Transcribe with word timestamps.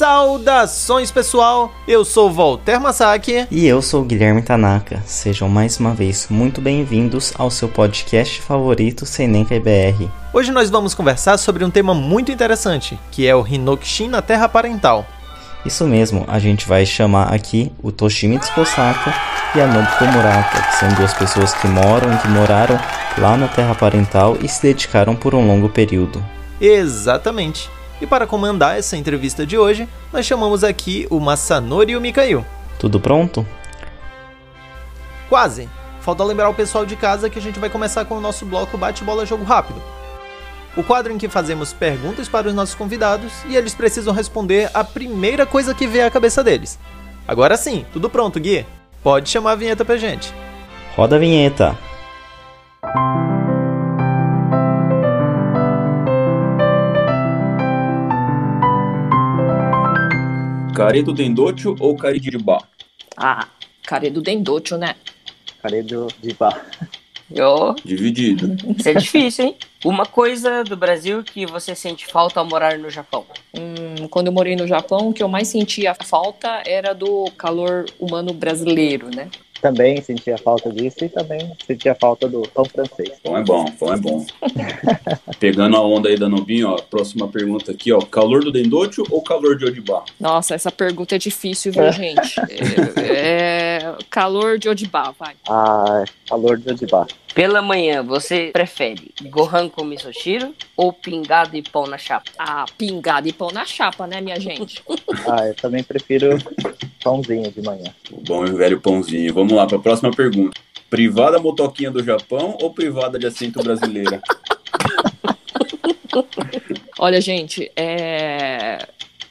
Saudações 0.00 1.10
pessoal, 1.10 1.70
eu 1.86 2.06
sou 2.06 2.32
Walter 2.32 2.80
Masaki 2.80 3.46
e 3.50 3.66
eu 3.66 3.82
sou 3.82 4.02
Guilherme 4.02 4.40
Tanaka. 4.40 5.02
Sejam 5.04 5.46
mais 5.46 5.78
uma 5.78 5.92
vez 5.92 6.26
muito 6.30 6.58
bem-vindos 6.58 7.34
ao 7.36 7.50
seu 7.50 7.68
podcast 7.68 8.40
favorito 8.40 9.04
Sem 9.04 9.28
Nem 9.28 9.44
BR. 9.44 10.08
Hoje 10.32 10.52
nós 10.52 10.70
vamos 10.70 10.94
conversar 10.94 11.36
sobre 11.36 11.66
um 11.66 11.70
tema 11.70 11.92
muito 11.92 12.32
interessante, 12.32 12.98
que 13.10 13.26
é 13.26 13.36
o 13.36 13.46
Hinokshin 13.46 14.08
na 14.08 14.22
Terra 14.22 14.48
Parental. 14.48 15.04
Isso 15.66 15.84
mesmo, 15.84 16.24
a 16.28 16.38
gente 16.38 16.66
vai 16.66 16.86
chamar 16.86 17.34
aqui 17.34 17.70
o 17.82 17.92
Toshimitsu 17.92 18.54
Kosaka 18.54 19.12
e 19.54 19.60
a 19.60 19.66
Nobuko 19.66 20.06
Murata, 20.06 20.62
que 20.62 20.76
são 20.76 20.88
duas 20.94 21.12
pessoas 21.12 21.52
que 21.52 21.66
moram 21.66 22.10
e 22.14 22.16
que 22.16 22.28
moraram 22.28 22.80
lá 23.18 23.36
na 23.36 23.48
Terra 23.48 23.74
Parental 23.74 24.38
e 24.42 24.48
se 24.48 24.62
dedicaram 24.62 25.14
por 25.14 25.34
um 25.34 25.46
longo 25.46 25.68
período. 25.68 26.24
Exatamente. 26.58 27.68
E 28.00 28.06
para 28.06 28.26
comandar 28.26 28.78
essa 28.78 28.96
entrevista 28.96 29.46
de 29.46 29.58
hoje, 29.58 29.88
nós 30.12 30.24
chamamos 30.24 30.64
aqui 30.64 31.06
o 31.10 31.20
Masanori 31.20 31.92
e 31.92 31.96
o 31.96 32.00
Mikhail. 32.00 32.44
Tudo 32.78 32.98
pronto? 32.98 33.46
Quase. 35.28 35.68
Falta 36.00 36.24
lembrar 36.24 36.48
o 36.48 36.54
pessoal 36.54 36.86
de 36.86 36.96
casa 36.96 37.28
que 37.28 37.38
a 37.38 37.42
gente 37.42 37.58
vai 37.58 37.68
começar 37.68 38.04
com 38.06 38.16
o 38.16 38.20
nosso 38.20 38.46
bloco 38.46 38.78
Bate-Bola 38.78 39.26
Jogo 39.26 39.44
Rápido. 39.44 39.80
O 40.76 40.82
quadro 40.82 41.12
em 41.12 41.18
que 41.18 41.28
fazemos 41.28 41.72
perguntas 41.72 42.28
para 42.28 42.48
os 42.48 42.54
nossos 42.54 42.74
convidados 42.74 43.32
e 43.46 43.56
eles 43.56 43.74
precisam 43.74 44.14
responder 44.14 44.70
a 44.72 44.82
primeira 44.82 45.44
coisa 45.44 45.74
que 45.74 45.86
vê 45.86 46.00
à 46.00 46.10
cabeça 46.10 46.42
deles. 46.42 46.78
Agora 47.28 47.56
sim, 47.56 47.84
tudo 47.92 48.08
pronto, 48.08 48.40
Gui? 48.40 48.64
Pode 49.02 49.28
chamar 49.28 49.52
a 49.52 49.56
vinheta 49.56 49.84
pra 49.84 49.96
gente. 49.96 50.32
Roda 50.96 51.16
a 51.16 51.18
vinheta. 51.18 51.76
Caredo 60.80 61.12
Dendocho 61.12 61.76
ou 61.78 61.94
Caridibá? 61.94 62.62
Ah, 63.14 63.46
Caredo 63.86 64.22
Dendocho, 64.22 64.78
né? 64.78 64.94
Caredo 65.62 66.08
Dibá. 66.22 66.58
Eu... 67.30 67.76
Dividido. 67.84 68.56
Isso 68.78 68.88
é 68.88 68.94
difícil, 68.94 69.44
hein? 69.44 69.56
Uma 69.84 70.06
coisa 70.06 70.64
do 70.64 70.78
Brasil 70.78 71.22
que 71.22 71.44
você 71.44 71.74
sente 71.74 72.06
falta 72.06 72.40
ao 72.40 72.46
morar 72.46 72.78
no 72.78 72.88
Japão? 72.88 73.26
Hum, 73.54 74.08
quando 74.08 74.28
eu 74.28 74.32
morei 74.32 74.56
no 74.56 74.66
Japão, 74.66 75.10
o 75.10 75.12
que 75.12 75.22
eu 75.22 75.28
mais 75.28 75.48
sentia 75.48 75.94
falta 75.94 76.62
era 76.64 76.94
do 76.94 77.30
calor 77.36 77.84
humano 77.98 78.32
brasileiro, 78.32 79.14
né? 79.14 79.28
Também 79.60 80.00
sentia 80.02 80.38
falta 80.38 80.70
disso 80.72 81.04
e 81.04 81.08
também 81.08 81.52
sentia 81.66 81.94
falta 81.94 82.28
do 82.28 82.42
pão 82.42 82.64
francês. 82.64 83.12
Pão 83.22 83.36
é 83.36 83.42
bom, 83.42 83.64
pão 83.78 83.92
é 83.92 83.96
bom. 83.96 84.26
Pegando 85.38 85.76
a 85.76 85.80
onda 85.80 86.08
aí 86.08 86.16
da 86.16 86.28
Nobinho, 86.28 86.68
ó, 86.70 86.76
próxima 86.76 87.28
pergunta 87.28 87.72
aqui, 87.72 87.92
ó, 87.92 88.00
calor 88.00 88.42
do 88.42 88.50
Dendocho 88.52 89.04
ou 89.10 89.22
calor 89.22 89.56
de 89.56 89.64
Odibá? 89.66 90.04
Nossa, 90.18 90.54
essa 90.54 90.70
pergunta 90.70 91.14
é 91.14 91.18
difícil, 91.18 91.72
viu, 91.72 91.90
gente? 91.92 92.40
É, 93.00 93.80
é, 93.82 93.96
calor 94.08 94.58
de 94.58 94.68
Odibá, 94.68 95.12
vai. 95.18 95.34
Ah, 95.48 96.04
calor 96.28 96.58
de 96.58 96.70
Odibá. 96.70 97.06
Pela 97.34 97.62
manhã, 97.62 98.02
você 98.02 98.50
prefere 98.52 99.14
gohan 99.22 99.68
com 99.68 99.84
misoshiro 99.84 100.54
ou 100.76 100.92
pingado 100.92 101.56
e 101.56 101.62
pão 101.62 101.86
na 101.86 101.96
chapa? 101.96 102.30
Ah, 102.36 102.64
pingado 102.76 103.28
e 103.28 103.32
pão 103.32 103.50
na 103.52 103.64
chapa, 103.64 104.06
né, 104.06 104.20
minha 104.20 104.38
gente? 104.40 104.82
ah, 105.28 105.46
eu 105.46 105.54
também 105.54 105.82
prefiro 105.82 106.38
pãozinho 107.02 107.50
de 107.50 107.62
manhã. 107.62 107.94
O 108.10 108.20
bom 108.20 108.44
e 108.44 108.52
velho 108.52 108.80
pãozinho. 108.80 109.32
Vamos 109.32 109.52
lá 109.52 109.66
para 109.66 109.76
a 109.76 109.80
próxima 109.80 110.10
pergunta. 110.10 110.58
Privada 110.88 111.38
motoquinha 111.38 111.90
do 111.90 112.02
Japão 112.02 112.58
ou 112.60 112.74
privada 112.74 113.18
de 113.18 113.26
assento 113.26 113.62
brasileira? 113.62 114.20
Olha, 116.98 117.20
gente, 117.20 117.70
é... 117.76 118.86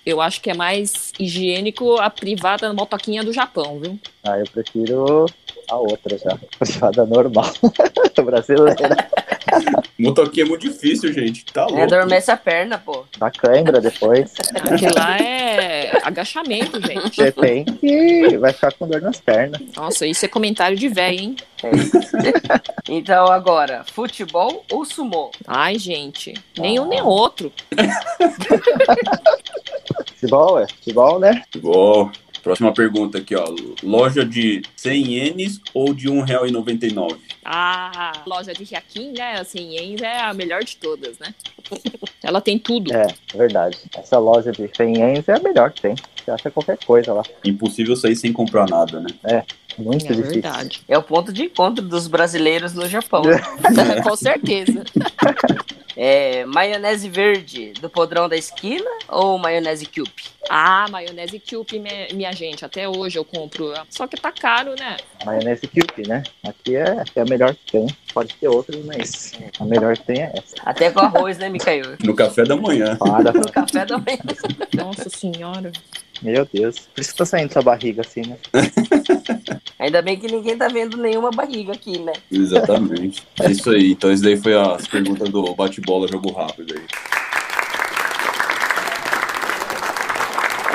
eu 0.06 0.22
acho 0.22 0.42
que 0.42 0.50
é 0.50 0.54
mais 0.54 1.12
higiênico 1.20 1.98
a 1.98 2.10
privada 2.10 2.72
motoquinha 2.74 3.24
do 3.24 3.34
Japão, 3.34 3.80
viu? 3.80 4.00
Ah, 4.24 4.40
eu 4.40 4.46
prefiro 4.46 5.26
a 5.70 5.78
outra 5.78 6.18
já. 6.18 6.38
Privada 6.58 7.06
normal. 7.06 7.52
brasileira. 8.24 9.10
Motoquinha 9.98 10.46
é 10.46 10.48
muito 10.50 10.70
difícil, 10.70 11.12
gente. 11.12 11.46
Tá 11.46 11.66
louco. 11.66 11.80
É, 11.80 11.84
adormece 11.84 12.32
a 12.32 12.38
perna, 12.38 12.78
pô. 12.78 13.06
Na 13.20 13.30
cãibra 13.32 13.82
depois. 13.82 14.34
Aquilo 14.56 14.94
lá 14.96 15.18
é 15.18 15.92
agachamento, 16.04 16.80
gente. 16.86 17.16
Você 17.16 17.32
tem 17.32 17.66
que... 17.66 18.38
Vai 18.38 18.54
ficar 18.54 18.74
com 18.74 18.88
dor 18.88 19.02
nas 19.02 19.20
pernas. 19.20 19.62
Nossa, 19.76 20.06
isso 20.06 20.26
é 20.26 20.28
comentário 20.28 20.78
de 20.78 20.88
velho, 20.88 21.20
hein? 21.20 21.36
É. 21.64 21.70
então, 22.88 23.28
agora, 23.28 23.84
futebol 23.84 24.66
ou 24.72 24.86
sumô? 24.86 25.32
Ai, 25.46 25.78
gente, 25.78 26.34
nenhum 26.58 26.86
ah. 26.86 26.88
nem 26.88 27.02
outro. 27.02 27.52
futebol, 30.16 30.60
é? 30.60 30.68
Futebol, 30.68 31.20
né? 31.20 31.44
Futebol. 31.46 32.12
Próxima 32.42 32.74
pergunta 32.74 33.18
aqui, 33.18 33.36
ó. 33.36 33.46
Loja 33.84 34.26
de 34.26 34.62
100 34.76 35.14
ienes 35.14 35.62
ou 35.74 35.94
de 35.94 36.08
R$1,99? 36.08 37.18
Ah, 37.44 38.12
loja 38.26 38.54
de 38.54 38.64
Riaquim, 38.64 39.12
né? 39.12 39.44
100 39.44 39.76
ienes 39.76 40.02
é 40.02 40.22
a 40.22 40.34
melhor 40.34 40.64
de 40.64 40.76
todas, 40.78 41.18
né? 41.20 41.34
Ela 42.24 42.42
tem 42.42 42.60
tudo. 42.60 42.94
É, 42.94 43.08
verdade. 43.34 43.78
Essa 43.96 44.18
loja 44.18 44.52
de 44.52 44.70
100 44.76 44.98
ienes 44.98 45.30
é 45.30 45.34
a 45.34 45.40
melhor 45.40 45.72
que 45.72 45.82
tem. 45.82 45.96
Você 46.24 46.32
acha 46.32 46.52
qualquer 46.52 46.78
coisa 46.86 47.14
lá. 47.14 47.24
Impossível 47.44 47.96
sair 47.96 48.16
sem 48.16 48.32
comprar 48.32 48.68
nada, 48.70 49.00
né? 49.00 49.10
É. 49.24 49.44
Muito 49.78 50.06
é 50.06 50.10
difícil. 50.10 50.42
Verdade. 50.42 50.82
É 50.88 50.98
o 50.98 51.04
ponto 51.04 51.32
de 51.32 51.44
encontro 51.44 51.84
dos 51.84 52.08
brasileiros 52.08 52.74
no 52.74 52.88
Japão. 52.88 53.24
Com 54.04 54.16
certeza. 54.16 54.84
É, 56.02 56.46
maionese 56.46 57.10
verde 57.10 57.74
do 57.82 57.90
podrão 57.90 58.30
da 58.30 58.38
esquina 58.38 58.90
ou 59.10 59.38
maionese 59.38 59.86
cube? 59.86 60.10
Ah, 60.50 60.88
maionese 60.90 61.42
cube, 61.42 61.84
minha 62.14 62.32
gente. 62.32 62.64
Até 62.64 62.88
hoje 62.88 63.20
eu 63.20 63.26
compro. 63.26 63.74
Só 63.90 64.08
que 64.08 64.16
tá 64.16 64.32
caro, 64.32 64.76
né? 64.80 64.96
Maionese 65.26 65.68
cube, 65.68 66.08
né? 66.08 66.24
Aqui 66.42 66.78
é, 66.78 67.02
aqui 67.02 67.20
é 67.20 67.22
a 67.22 67.26
melhor 67.26 67.54
que 67.54 67.74
tem. 67.74 67.88
Pode 68.14 68.34
ter 68.36 68.48
outras, 68.48 68.82
mas 68.86 69.34
a 69.60 69.66
melhor 69.66 69.98
que 69.98 70.06
tem 70.06 70.22
é 70.22 70.32
essa. 70.36 70.56
Até 70.64 70.90
com 70.90 71.02
arroz, 71.02 71.38
né, 71.38 71.50
Micael? 71.50 71.98
No 72.02 72.16
café 72.16 72.44
da 72.46 72.56
manhã. 72.56 72.96
Para. 72.96 73.34
No 73.34 73.52
café 73.52 73.86
da 73.86 73.98
manhã. 73.98 74.20
Nossa 74.78 75.10
senhora. 75.10 75.70
Meu 76.22 76.48
Deus. 76.52 76.88
Por 76.94 77.02
isso 77.02 77.12
que 77.12 77.18
tá 77.18 77.26
saindo 77.26 77.52
sua 77.52 77.62
barriga 77.62 78.02
assim, 78.02 78.22
né? 78.22 78.38
Ainda 79.80 80.02
bem 80.02 80.20
que 80.20 80.28
ninguém 80.28 80.58
tá 80.58 80.68
vendo 80.68 80.98
nenhuma 80.98 81.32
barriga 81.32 81.72
aqui, 81.72 81.98
né? 82.00 82.12
Exatamente. 82.30 83.26
É 83.40 83.50
isso 83.50 83.70
aí. 83.70 83.92
Então, 83.92 84.12
isso 84.12 84.22
daí 84.22 84.36
foi 84.36 84.54
as 84.54 84.86
perguntas 84.86 85.30
do 85.30 85.56
bate-bola, 85.90 86.08
jogo 86.08 86.32
rápido 86.32 86.76
aí. 86.76 86.86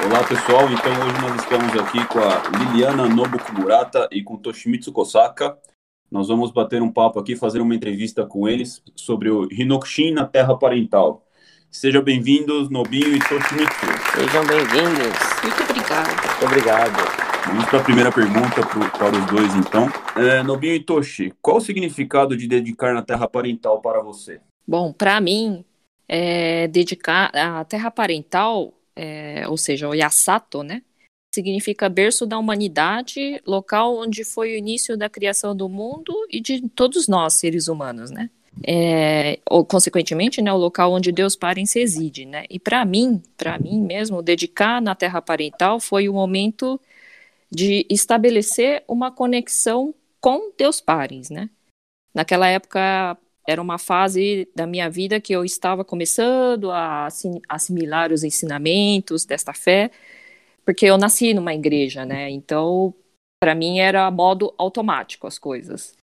Olá 0.07 0.25
pessoal, 0.25 0.69
então 0.71 0.93
hoje 0.93 1.21
nós 1.23 1.43
estamos 1.43 1.81
aqui 1.81 2.05
com 2.09 2.19
a 2.19 2.43
Liliana 2.59 3.09
Nobuko 3.09 3.53
Murata 3.55 4.09
e 4.11 4.23
com 4.23 4.37
Toshimitsu 4.37 4.93
Kosaka. 4.93 5.57
Nós 6.11 6.29
vamos 6.29 6.51
bater 6.51 6.83
um 6.83 6.93
papo 6.93 7.19
aqui, 7.19 7.37
fazer 7.37 7.61
uma 7.61 7.75
entrevista 7.75 8.27
com 8.27 8.49
eles 8.49 8.83
sobre 8.97 9.31
o 9.31 9.49
Hinokushin 9.51 10.13
na 10.13 10.27
Terra 10.27 10.57
Parental. 10.59 11.25
Sejam 11.71 12.03
bem-vindos, 12.03 12.69
Nobinho 12.69 13.15
e 13.15 13.19
Toshimitsu. 13.21 13.87
Sejam 14.15 14.45
bem-vindos. 14.47 15.15
Muito 15.43 15.63
obrigado. 15.63 16.27
Muito 16.27 16.45
obrigado. 16.45 17.25
Vamos 17.47 17.65
para 17.67 17.79
a 17.79 17.85
primeira 17.85 18.13
pergunta 18.13 18.67
pro, 18.67 18.91
para 18.91 19.17
os 19.17 19.27
dois, 19.27 19.55
então. 19.55 19.89
É, 20.17 20.43
Nobinho 20.43 20.75
e 20.75 20.81
Toshi, 20.81 21.33
qual 21.41 21.59
o 21.59 21.61
significado 21.61 22.37
de 22.37 22.47
dedicar 22.47 22.95
na 22.95 23.03
terra 23.03 23.29
parental 23.29 23.81
para 23.81 24.03
você? 24.03 24.41
Bom, 24.67 24.93
para 24.93 25.21
mim, 25.21 25.65
é, 26.09 26.69
dedicar 26.69 27.31
a 27.35 27.65
terra 27.65 27.91
parental, 27.91 28.73
é, 28.97 29.47
ou 29.49 29.57
seja, 29.57 29.89
o 29.89 29.95
Yasato, 29.95 30.63
né? 30.63 30.83
Significa 31.35 31.89
berço 31.89 32.25
da 32.27 32.39
humanidade, 32.39 33.43
local 33.45 33.97
onde 33.97 34.25
foi 34.25 34.55
o 34.55 34.57
início 34.57 34.97
da 34.97 35.09
criação 35.09 35.55
do 35.55 35.69
mundo 35.69 36.15
e 36.31 36.41
de 36.41 36.69
todos 36.69 37.09
nós, 37.09 37.35
seres 37.35 37.69
humanos, 37.69 38.11
né? 38.11 38.31
é, 38.63 39.41
ou 39.51 39.65
consequentemente, 39.65 40.41
né, 40.41 40.53
o 40.53 40.57
local 40.57 40.93
onde 40.93 41.11
Deus 41.11 41.35
Parens 41.35 41.73
reside, 41.73 42.25
né? 42.25 42.45
E 42.49 42.59
para 42.59 42.85
mim, 42.85 43.23
para 43.37 43.59
mim 43.59 43.81
mesmo, 43.81 44.23
dedicar 44.23 44.81
na 44.81 44.95
terra 44.95 45.21
parental 45.21 45.81
foi 45.81 46.09
o 46.09 46.13
momento 46.13 46.81
de 47.51 47.87
estabelecer 47.91 48.85
uma 48.87 49.11
conexão 49.11 49.95
com 50.21 50.53
Deus 50.57 50.81
Parens, 50.81 51.31
né? 51.31 51.51
Naquela 52.15 52.47
época 52.49 53.17
era 53.47 53.61
uma 53.61 53.79
fase 53.79 54.49
da 54.55 54.67
minha 54.67 54.89
vida 54.89 55.21
que 55.21 55.33
eu 55.33 55.45
estava 55.45 55.85
começando 55.85 56.71
a 56.71 57.09
assimilar 57.49 58.13
os 58.13 58.25
ensinamentos 58.25 59.25
desta 59.25 59.53
fé, 59.53 59.91
porque 60.65 60.87
eu 60.87 60.97
nasci 60.97 61.35
numa 61.35 61.55
igreja, 61.55 62.07
né? 62.07 62.31
Então, 62.31 62.95
para 63.41 63.55
mim 63.55 63.79
era 63.79 64.11
modo 64.11 64.55
automático 64.57 65.27
as 65.27 65.39
coisas. 65.39 65.95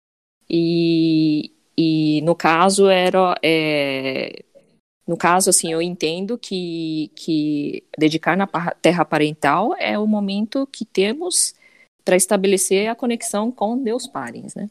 E, 0.49 1.51
e 1.77 2.21
no 2.21 2.35
caso 2.35 2.88
era 2.88 3.35
é, 3.41 4.44
no 5.07 5.17
caso 5.17 5.49
assim 5.49 5.71
eu 5.71 5.81
entendo 5.81 6.37
que 6.37 7.09
que 7.15 7.83
dedicar 7.97 8.37
na 8.37 8.47
terra 8.81 9.05
parental 9.05 9.75
é 9.79 9.97
o 9.97 10.05
momento 10.05 10.67
que 10.67 10.85
temos 10.85 11.55
para 12.03 12.15
estabelecer 12.15 12.87
a 12.89 12.95
conexão 12.95 13.51
com 13.51 13.81
Deus 13.81 14.07
Parens, 14.07 14.53
né? 14.53 14.69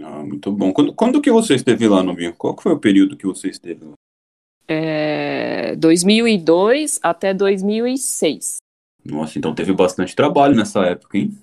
Ah, 0.00 0.22
muito 0.22 0.50
bom. 0.50 0.72
Quando, 0.72 0.94
quando 0.94 1.20
que 1.20 1.30
você 1.30 1.54
esteve 1.54 1.86
lá, 1.86 2.02
Novinho? 2.02 2.34
Qual 2.34 2.56
foi 2.60 2.72
o 2.72 2.78
período 2.78 3.16
que 3.16 3.26
você 3.26 3.48
esteve 3.48 3.84
lá? 3.84 3.92
É, 4.68 5.72
é, 5.72 5.76
2002 5.76 7.00
até 7.02 7.34
2006. 7.34 8.56
Nossa, 9.04 9.38
então 9.38 9.54
teve 9.54 9.72
bastante 9.72 10.14
trabalho 10.14 10.54
nessa 10.54 10.84
época, 10.84 11.18
hein? 11.18 11.36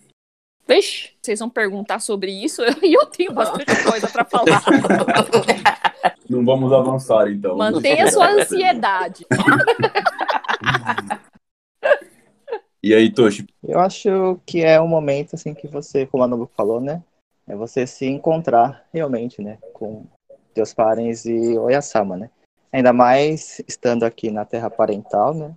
Vixe, 0.68 1.12
vocês 1.22 1.40
vão 1.40 1.50
perguntar 1.50 2.00
sobre 2.00 2.32
isso 2.32 2.62
e 2.62 2.66
eu 2.94 3.06
tenho 3.08 3.34
bastante 3.34 3.84
coisa 3.84 4.08
para 4.08 4.26
falar. 4.26 4.64
Não 6.30 6.46
vamos 6.46 6.72
avançar, 6.72 7.30
então. 7.32 7.58
Mantenha 7.58 8.12
sua 8.12 8.30
ansiedade. 8.30 9.26
E 12.82 12.94
aí, 12.94 13.12
Toshi? 13.12 13.46
Eu 13.62 13.78
acho 13.78 14.40
que 14.46 14.64
é 14.64 14.80
um 14.80 14.88
momento 14.88 15.36
assim 15.36 15.54
que 15.54 15.68
você, 15.68 16.06
como 16.06 16.24
a 16.24 16.28
Nobu 16.28 16.50
falou, 16.56 16.80
né? 16.80 17.04
É 17.50 17.56
você 17.56 17.88
se 17.88 18.06
encontrar 18.06 18.86
realmente, 18.94 19.42
né? 19.42 19.58
Com 19.74 20.06
teus 20.54 20.74
parentes 20.74 21.26
e 21.26 21.58
Oyasama, 21.58 22.16
né? 22.16 22.30
Ainda 22.72 22.94
mais 22.94 23.60
estando 23.68 24.04
aqui 24.04 24.30
na 24.30 24.46
terra 24.46 24.70
parental, 24.70 25.34
né? 25.34 25.54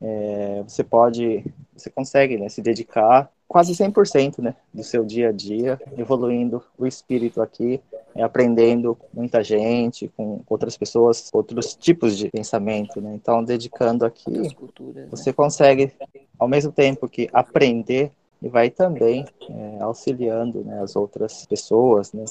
É, 0.00 0.62
você 0.62 0.84
pode, 0.84 1.42
você 1.74 1.88
consegue 1.88 2.36
né, 2.36 2.50
se 2.50 2.60
dedicar 2.60 3.30
quase 3.48 3.72
100% 3.72 4.42
né, 4.42 4.54
do 4.72 4.82
seu 4.82 5.04
dia 5.04 5.30
a 5.30 5.32
dia, 5.32 5.80
evoluindo 5.96 6.62
o 6.76 6.86
espírito 6.86 7.40
aqui, 7.40 7.80
é, 8.14 8.22
aprendendo 8.22 8.94
com 8.94 9.06
muita 9.14 9.42
gente, 9.42 10.08
com 10.08 10.42
outras 10.48 10.76
pessoas, 10.76 11.30
outros 11.32 11.74
tipos 11.74 12.16
de 12.16 12.28
pensamento. 12.30 13.00
Né? 13.00 13.14
Então, 13.14 13.42
dedicando 13.42 14.04
aqui, 14.04 14.54
Culturas, 14.54 15.08
você 15.08 15.32
consegue, 15.32 15.92
ao 16.38 16.48
mesmo 16.48 16.72
tempo 16.72 17.08
que 17.08 17.30
aprender, 17.32 18.12
e 18.42 18.48
vai 18.48 18.70
também 18.70 19.24
é, 19.48 19.82
auxiliando 19.82 20.64
né, 20.64 20.80
as 20.82 20.96
outras 20.96 21.46
pessoas, 21.46 22.12
né? 22.12 22.24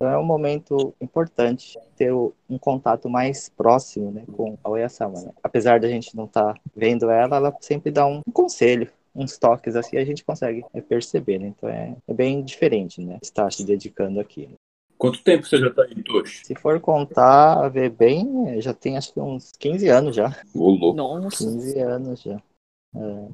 Então 0.00 0.08
é 0.08 0.16
um 0.16 0.24
momento 0.24 0.94
importante 0.98 1.78
ter 1.94 2.10
um 2.10 2.58
contato 2.58 3.06
mais 3.10 3.50
próximo 3.50 4.10
né, 4.10 4.24
com 4.34 4.56
a 4.64 4.70
Oyasama. 4.70 5.20
Né? 5.20 5.30
Apesar 5.42 5.78
da 5.78 5.88
gente 5.88 6.16
não 6.16 6.24
estar 6.24 6.54
tá 6.54 6.60
vendo 6.74 7.10
ela, 7.10 7.36
ela 7.36 7.56
sempre 7.60 7.92
dá 7.92 8.06
um 8.06 8.22
conselho, 8.32 8.90
uns 9.14 9.36
toques 9.36 9.76
assim, 9.76 9.98
a 9.98 10.04
gente 10.04 10.24
consegue 10.24 10.64
perceber. 10.88 11.38
Né? 11.38 11.48
Então 11.48 11.68
é, 11.68 11.94
é, 12.08 12.14
bem 12.14 12.42
diferente 12.42 13.02
né, 13.02 13.18
estar 13.22 13.52
se 13.52 13.62
dedicando 13.62 14.18
aqui. 14.20 14.46
Né? 14.46 14.54
Quanto 14.96 15.22
tempo 15.22 15.46
você 15.46 15.58
já 15.58 15.68
está 15.68 15.82
aí, 15.82 16.02
Toshi? 16.02 16.46
Se 16.46 16.54
for 16.54 16.80
contar, 16.80 17.68
ver 17.68 17.90
bem, 17.90 18.58
já 18.62 18.72
tem 18.72 18.96
acho 18.96 19.12
que 19.12 19.20
uns 19.20 19.52
15 19.58 19.86
anos 19.88 20.16
já. 20.16 20.34
Ô, 20.54 20.70
louco. 20.70 20.96
Nossa. 20.96 21.44
15 21.44 21.78
anos 21.78 22.22
já. 22.22 22.42
É. 22.96 23.28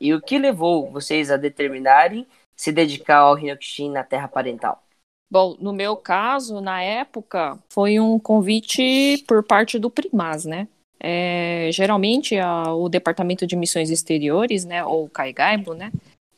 E 0.00 0.14
o 0.14 0.20
que 0.20 0.38
levou 0.38 0.90
vocês 0.90 1.30
a 1.30 1.36
determinarem 1.36 2.26
se 2.56 2.72
dedicar 2.72 3.18
ao 3.18 3.38
Hinokushin 3.38 3.90
na 3.90 4.02
terra 4.02 4.28
parental? 4.28 4.82
Bom, 5.30 5.56
no 5.60 5.72
meu 5.72 5.96
caso, 5.96 6.60
na 6.60 6.82
época, 6.82 7.56
foi 7.68 8.00
um 8.00 8.18
convite 8.18 9.22
por 9.28 9.44
parte 9.44 9.78
do 9.78 9.90
Primas, 9.90 10.44
né? 10.44 10.66
É, 10.98 11.70
geralmente, 11.72 12.36
a, 12.38 12.74
o 12.74 12.88
Departamento 12.88 13.46
de 13.46 13.56
Missões 13.56 13.90
Exteriores, 13.90 14.64
né, 14.64 14.84
ou 14.84 15.08
Caigaibo, 15.08 15.72
né, 15.72 15.90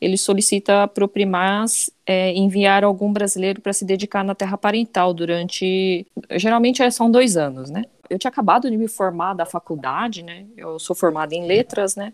ele 0.03 0.17
solicita 0.17 0.87
para 0.87 1.05
o 1.05 1.07
Primas 1.07 1.89
é, 2.05 2.31
enviar 2.33 2.83
algum 2.83 3.11
brasileiro 3.11 3.61
para 3.61 3.73
se 3.73 3.85
dedicar 3.85 4.23
na 4.23 4.35
terra 4.35 4.57
parental 4.57 5.13
durante, 5.13 6.05
geralmente 6.31 6.89
são 6.91 7.09
dois 7.09 7.37
anos, 7.37 7.69
né? 7.69 7.83
Eu 8.09 8.19
tinha 8.19 8.29
acabado 8.29 8.69
de 8.69 8.75
me 8.77 8.87
formar 8.87 9.33
da 9.33 9.45
faculdade, 9.45 10.21
né? 10.21 10.45
Eu 10.57 10.77
sou 10.77 10.95
formada 10.95 11.33
em 11.33 11.45
letras, 11.45 11.95
né? 11.95 12.13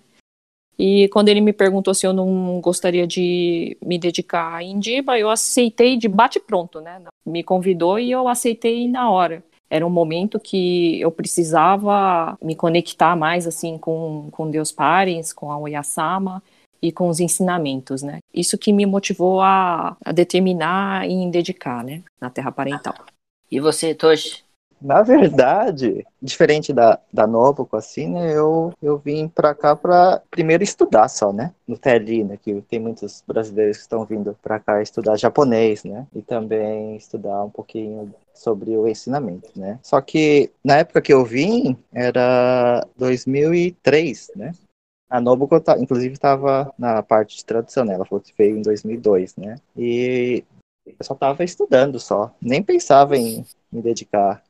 E 0.80 1.10
quando 1.10 1.28
ele 1.28 1.42
me 1.42 1.52
perguntou 1.52 1.94
se 1.94 2.08
eu 2.08 2.14
não 2.14 2.62
gostaria 2.62 3.06
de 3.06 3.78
me 3.84 4.00
dedicar 4.00 4.56
a 4.56 4.64
Indiba, 4.64 5.20
eu 5.20 5.30
aceitei 5.30 5.98
de 5.98 6.08
bate-pronto, 6.08 6.80
né? 6.80 7.02
Me 7.26 7.44
convidou 7.44 8.00
e 8.00 8.10
eu 8.10 8.30
aceitei 8.30 8.88
na 8.88 9.12
hora. 9.12 9.44
Era 9.70 9.86
um 9.86 9.90
momento 9.90 10.40
que 10.40 11.00
eu 11.02 11.12
precisava 11.12 12.38
me 12.42 12.56
conectar 12.56 13.14
mais 13.18 13.46
assim 13.46 13.78
com, 13.78 14.30
com 14.32 14.50
Deus 14.50 14.72
Parens, 14.72 15.34
com 15.34 15.52
a 15.52 15.58
Oyasama 15.60 16.42
e 16.82 16.94
com 16.94 17.10
os 17.10 17.20
ensinamentos, 17.20 18.02
né? 18.02 18.20
Isso 18.34 18.58
que 18.58 18.72
me 18.72 18.86
motivou 18.86 19.42
a, 19.42 19.98
a 20.04 20.12
determinar 20.14 21.06
em 21.06 21.30
dedicar, 21.30 21.84
né? 21.84 22.02
Na 22.22 22.30
Terra 22.30 22.54
Parental. 22.54 22.96
E 23.52 23.60
você, 23.60 23.94
Toshi? 23.94 24.46
Na 24.82 25.02
verdade, 25.02 26.06
diferente 26.22 26.72
da, 26.72 27.00
da 27.12 27.28
Novo, 27.28 27.68
assim, 27.74 28.08
né, 28.08 28.34
eu, 28.34 28.74
eu 28.82 28.98
vim 28.98 29.28
para 29.28 29.54
cá 29.54 29.76
para 29.76 30.22
primeiro 30.32 30.64
estudar 30.64 31.10
só, 31.10 31.34
né, 31.34 31.54
no 31.68 31.78
TLI, 31.78 32.24
né, 32.24 32.38
que 32.38 32.62
tem 32.62 32.80
muitos 32.80 33.24
brasileiros 33.28 33.78
que 33.78 33.84
estão 33.84 34.06
vindo 34.06 34.38
para 34.42 34.60
cá 34.60 34.82
estudar 34.82 35.18
japonês, 35.18 35.84
né, 35.84 36.08
e 36.16 36.22
também 36.22 36.96
estudar 36.96 37.44
um 37.44 37.50
pouquinho 37.50 38.14
sobre 38.34 38.78
o 38.78 38.88
ensinamento, 38.88 39.52
né. 39.56 39.80
Só 39.84 40.00
que 40.00 40.50
na 40.64 40.78
época 40.78 41.02
que 41.02 41.14
eu 41.14 41.26
vim 41.26 41.78
era 41.94 42.88
2003, 42.98 44.32
né, 44.36 44.54
a 45.10 45.20
Nobuko, 45.20 45.60
tá, 45.60 45.78
inclusive, 45.80 46.14
estava 46.14 46.72
na 46.78 47.02
parte 47.02 47.36
de 47.36 47.44
tradução, 47.44 47.84
né? 47.84 47.96
Ela 47.96 48.06
falou 48.06 48.22
que 48.22 48.32
veio 48.38 48.56
em 48.56 48.62
2002, 48.62 49.36
né? 49.38 49.56
E 49.76 50.44
eu 50.86 50.94
só 51.02 51.16
estava 51.16 51.44
estudando 51.44 52.00
só. 52.00 52.32
Nem 52.40 52.62
pensava 52.62 53.18
em 53.18 53.44
me 53.72 53.82
dedicar 53.82 54.44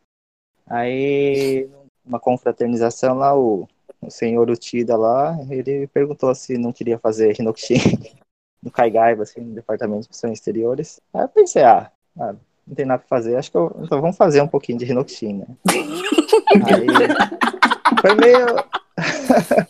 Aí, 0.69 1.67
uma 2.05 2.19
confraternização 2.19 3.17
lá, 3.17 3.35
o, 3.35 3.67
o 4.01 4.11
senhor 4.11 4.49
Utida 4.49 4.95
lá, 4.95 5.37
ele 5.49 5.87
perguntou 5.87 6.33
se 6.35 6.57
não 6.57 6.71
queria 6.71 6.99
fazer 6.99 7.39
Hinokushin 7.39 7.75
no 8.61 8.69
Kaigaiba, 8.69 9.23
assim, 9.23 9.41
no 9.41 9.55
Departamento 9.55 10.03
de 10.03 10.09
Missões 10.09 10.33
Exteriores. 10.33 11.01
Aí 11.13 11.23
eu 11.23 11.29
pensei, 11.29 11.63
ah, 11.63 11.91
ah, 12.19 12.35
não 12.67 12.75
tem 12.75 12.85
nada 12.85 12.99
pra 12.99 13.17
fazer, 13.17 13.35
acho 13.35 13.49
que 13.49 13.57
eu, 13.57 13.75
então 13.81 13.99
vamos 13.99 14.15
fazer 14.15 14.41
um 14.41 14.47
pouquinho 14.47 14.77
de 14.77 14.85
Hinokushin, 14.85 15.39
né? 15.39 15.47
Aí, 16.65 16.87
foi 18.01 18.15
meio... 18.15 18.45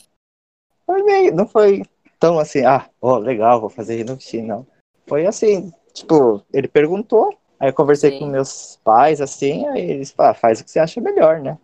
foi 0.85 1.03
meio, 1.03 1.33
não 1.33 1.47
foi 1.47 1.83
tão 2.19 2.37
assim, 2.37 2.65
ah, 2.65 2.89
ó, 3.01 3.13
oh, 3.13 3.17
legal, 3.17 3.61
vou 3.61 3.69
fazer 3.69 3.99
Hinokushin, 3.99 4.41
não. 4.41 4.67
Foi 5.07 5.25
assim, 5.25 5.71
tipo, 5.93 6.43
ele 6.53 6.67
perguntou, 6.67 7.33
Aí 7.59 7.69
eu 7.69 7.73
conversei 7.73 8.11
Sim. 8.11 8.19
com 8.19 8.25
meus 8.27 8.79
pais, 8.83 9.19
assim, 9.19 9.67
aí 9.67 9.81
eles 9.81 10.11
falaram, 10.11 10.31
ah, 10.31 10.39
faz 10.39 10.61
o 10.61 10.63
que 10.63 10.71
você 10.71 10.79
acha 10.79 11.01
melhor, 11.01 11.41
né? 11.41 11.57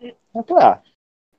Eu 0.00 0.44
falei, 0.44 0.64
ah, 0.64 0.82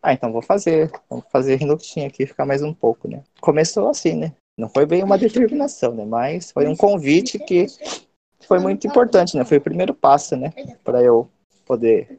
ah 0.03 0.13
então 0.13 0.33
vou 0.33 0.41
fazer, 0.41 0.91
vamos 1.09 1.25
fazer 1.31 1.55
Rinuxin 1.55 2.05
aqui, 2.05 2.25
ficar 2.25 2.45
mais 2.45 2.61
um 2.61 2.73
pouco, 2.73 3.07
né? 3.07 3.23
Começou 3.39 3.87
assim, 3.89 4.15
né? 4.15 4.33
Não 4.57 4.69
foi 4.69 4.85
bem 4.85 5.03
uma 5.03 5.17
determinação, 5.17 5.93
né? 5.93 6.05
Mas 6.05 6.51
foi 6.51 6.67
um 6.67 6.75
convite 6.75 7.39
que 7.39 7.67
foi 8.47 8.59
muito 8.59 8.85
importante, 8.85 9.37
né? 9.37 9.45
Foi 9.45 9.57
o 9.57 9.61
primeiro 9.61 9.93
passo, 9.93 10.35
né? 10.35 10.53
Para 10.83 11.01
eu 11.01 11.29
poder 11.65 12.17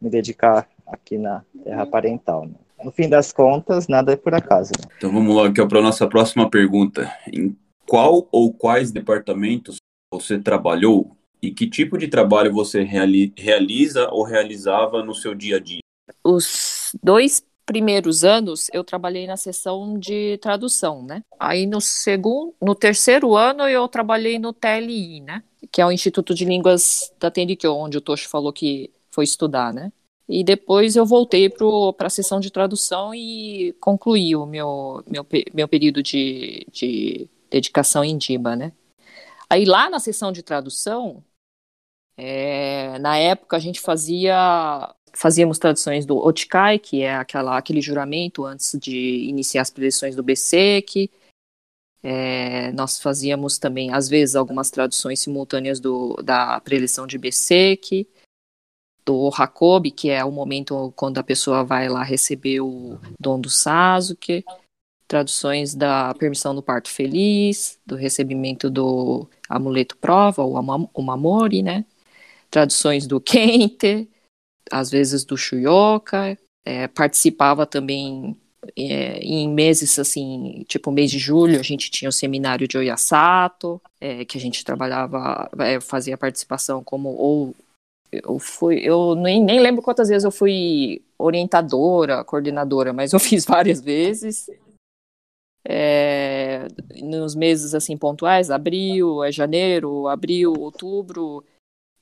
me 0.00 0.10
dedicar 0.10 0.68
aqui 0.86 1.18
na 1.18 1.42
terra 1.62 1.86
parental. 1.86 2.46
Né? 2.46 2.54
No 2.82 2.90
fim 2.90 3.08
das 3.08 3.32
contas, 3.32 3.88
nada 3.88 4.12
é 4.12 4.16
por 4.16 4.34
acaso. 4.34 4.72
Né? 4.78 4.94
Então 4.96 5.10
vamos 5.10 5.34
lá, 5.34 5.48
aqui 5.48 5.66
para 5.66 5.78
a 5.78 5.82
nossa 5.82 6.06
próxima 6.06 6.48
pergunta. 6.48 7.10
Em 7.32 7.56
qual 7.86 8.28
ou 8.30 8.52
quais 8.52 8.92
departamentos 8.92 9.76
você 10.14 10.38
trabalhou 10.38 11.16
e 11.42 11.50
que 11.50 11.68
tipo 11.68 11.98
de 11.98 12.08
trabalho 12.08 12.52
você 12.52 12.82
reali 12.82 13.32
realiza 13.36 14.08
ou 14.10 14.22
realizava 14.22 15.02
no 15.02 15.14
seu 15.14 15.34
dia 15.34 15.56
a 15.56 15.60
dia? 15.60 15.80
Os 16.22 16.92
dois 17.02 17.42
primeiros 17.66 18.24
anos 18.24 18.68
eu 18.72 18.84
trabalhei 18.84 19.26
na 19.26 19.36
seção 19.36 19.98
de 19.98 20.38
tradução, 20.38 21.02
né? 21.02 21.22
Aí 21.38 21.66
no 21.66 21.80
segundo, 21.80 22.54
no 22.62 22.74
terceiro 22.74 23.34
ano 23.34 23.66
eu 23.68 23.88
trabalhei 23.88 24.38
no 24.38 24.52
TLI, 24.52 25.20
né? 25.20 25.42
Que 25.72 25.80
é 25.80 25.86
o 25.86 25.92
Instituto 25.92 26.34
de 26.34 26.44
Línguas 26.44 27.12
da 27.18 27.30
Tendikyo, 27.30 27.74
onde 27.74 27.98
o 27.98 28.00
Toshi 28.00 28.28
falou 28.28 28.52
que 28.52 28.90
foi 29.10 29.24
estudar, 29.24 29.72
né? 29.72 29.92
E 30.28 30.42
depois 30.42 30.96
eu 30.96 31.04
voltei 31.04 31.50
para 31.50 32.06
a 32.06 32.10
sessão 32.10 32.40
de 32.40 32.50
tradução 32.50 33.14
e 33.14 33.74
concluí 33.80 34.34
o 34.34 34.46
meu, 34.46 35.02
meu, 35.06 35.26
meu 35.52 35.68
período 35.68 36.02
de, 36.02 36.66
de 36.72 37.28
dedicação 37.50 38.02
em 38.02 38.16
Diba, 38.16 38.56
né? 38.56 38.72
Aí 39.54 39.64
lá 39.64 39.88
na 39.88 40.00
sessão 40.00 40.32
de 40.32 40.42
tradução, 40.42 41.22
é, 42.16 42.98
na 42.98 43.16
época 43.16 43.56
a 43.56 43.60
gente 43.60 43.80
fazia 43.80 44.92
fazíamos 45.12 45.60
traduções 45.60 46.04
do 46.04 46.16
Otikai, 46.16 46.76
que 46.76 47.02
é 47.02 47.14
aquela, 47.14 47.56
aquele 47.56 47.80
juramento 47.80 48.44
antes 48.44 48.76
de 48.76 49.28
iniciar 49.28 49.62
as 49.62 49.70
preleções 49.70 50.16
do 50.16 50.24
BSEC. 50.24 51.08
É, 52.02 52.72
nós 52.72 52.98
fazíamos 53.00 53.56
também, 53.56 53.92
às 53.92 54.08
vezes, 54.08 54.34
algumas 54.34 54.72
traduções 54.72 55.20
simultâneas 55.20 55.78
do, 55.78 56.14
da 56.16 56.60
preleção 56.60 57.06
de 57.06 57.16
BSEC, 57.16 58.08
do 59.06 59.30
Hakobi, 59.38 59.92
que 59.92 60.10
é 60.10 60.24
o 60.24 60.32
momento 60.32 60.92
quando 60.96 61.18
a 61.18 61.22
pessoa 61.22 61.62
vai 61.62 61.88
lá 61.88 62.02
receber 62.02 62.60
o 62.60 62.98
dom 63.20 63.40
do 63.40 63.48
Sasuke 63.48 64.44
traduções 65.06 65.74
da 65.74 66.14
permissão 66.14 66.54
do 66.54 66.62
parto 66.62 66.90
feliz, 66.90 67.78
do 67.86 67.94
recebimento 67.94 68.70
do 68.70 69.28
amuleto 69.48 69.96
prova, 69.96 70.42
ou 70.42 70.54
o 70.92 71.02
mamori, 71.02 71.62
né? 71.62 71.84
Traduções 72.50 73.06
do 73.06 73.20
Kente, 73.20 74.08
às 74.70 74.90
vezes 74.90 75.24
do 75.24 75.36
Shuyoka, 75.36 76.38
é, 76.64 76.88
participava 76.88 77.66
também 77.66 78.36
é, 78.76 79.18
em 79.18 79.48
meses 79.48 79.98
assim, 79.98 80.64
tipo 80.66 80.90
mês 80.90 81.10
de 81.10 81.18
julho, 81.18 81.60
a 81.60 81.62
gente 81.62 81.90
tinha 81.90 82.08
o 82.08 82.12
seminário 82.12 82.66
de 82.66 82.78
Oyasato, 82.78 83.80
é, 84.00 84.24
que 84.24 84.38
a 84.38 84.40
gente 84.40 84.64
trabalhava, 84.64 85.50
é, 85.58 85.80
fazia 85.80 86.16
participação 86.16 86.82
como 86.82 87.10
ou 87.10 87.54
eu 88.12 88.38
fui, 88.38 88.78
eu 88.78 89.16
nem, 89.16 89.42
nem 89.42 89.58
lembro 89.58 89.82
quantas 89.82 90.08
vezes 90.08 90.24
eu 90.24 90.30
fui 90.30 91.02
orientadora, 91.18 92.22
coordenadora, 92.22 92.92
mas 92.92 93.12
eu 93.12 93.18
fiz 93.20 93.44
várias 93.44 93.80
vezes. 93.80 94.48
É, 95.66 96.68
nos 97.02 97.34
meses 97.34 97.74
assim 97.74 97.96
pontuais, 97.96 98.50
abril, 98.50 99.24
é 99.24 99.32
janeiro, 99.32 100.06
abril, 100.08 100.52
outubro, 100.58 101.42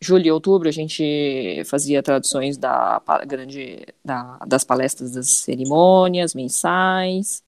julho 0.01 0.27
e 0.27 0.33
outubro 0.33 0.69
a 0.69 0.73
gente 0.73 1.63
fazia 1.65 2.03
traduções 2.03 2.59
da 2.59 3.01
grande 3.27 3.87
da, 4.05 4.39
das 4.47 4.65
palestras 4.65 5.13
das 5.13 5.29
cerimônias 5.31 6.35
mensais, 6.35 7.43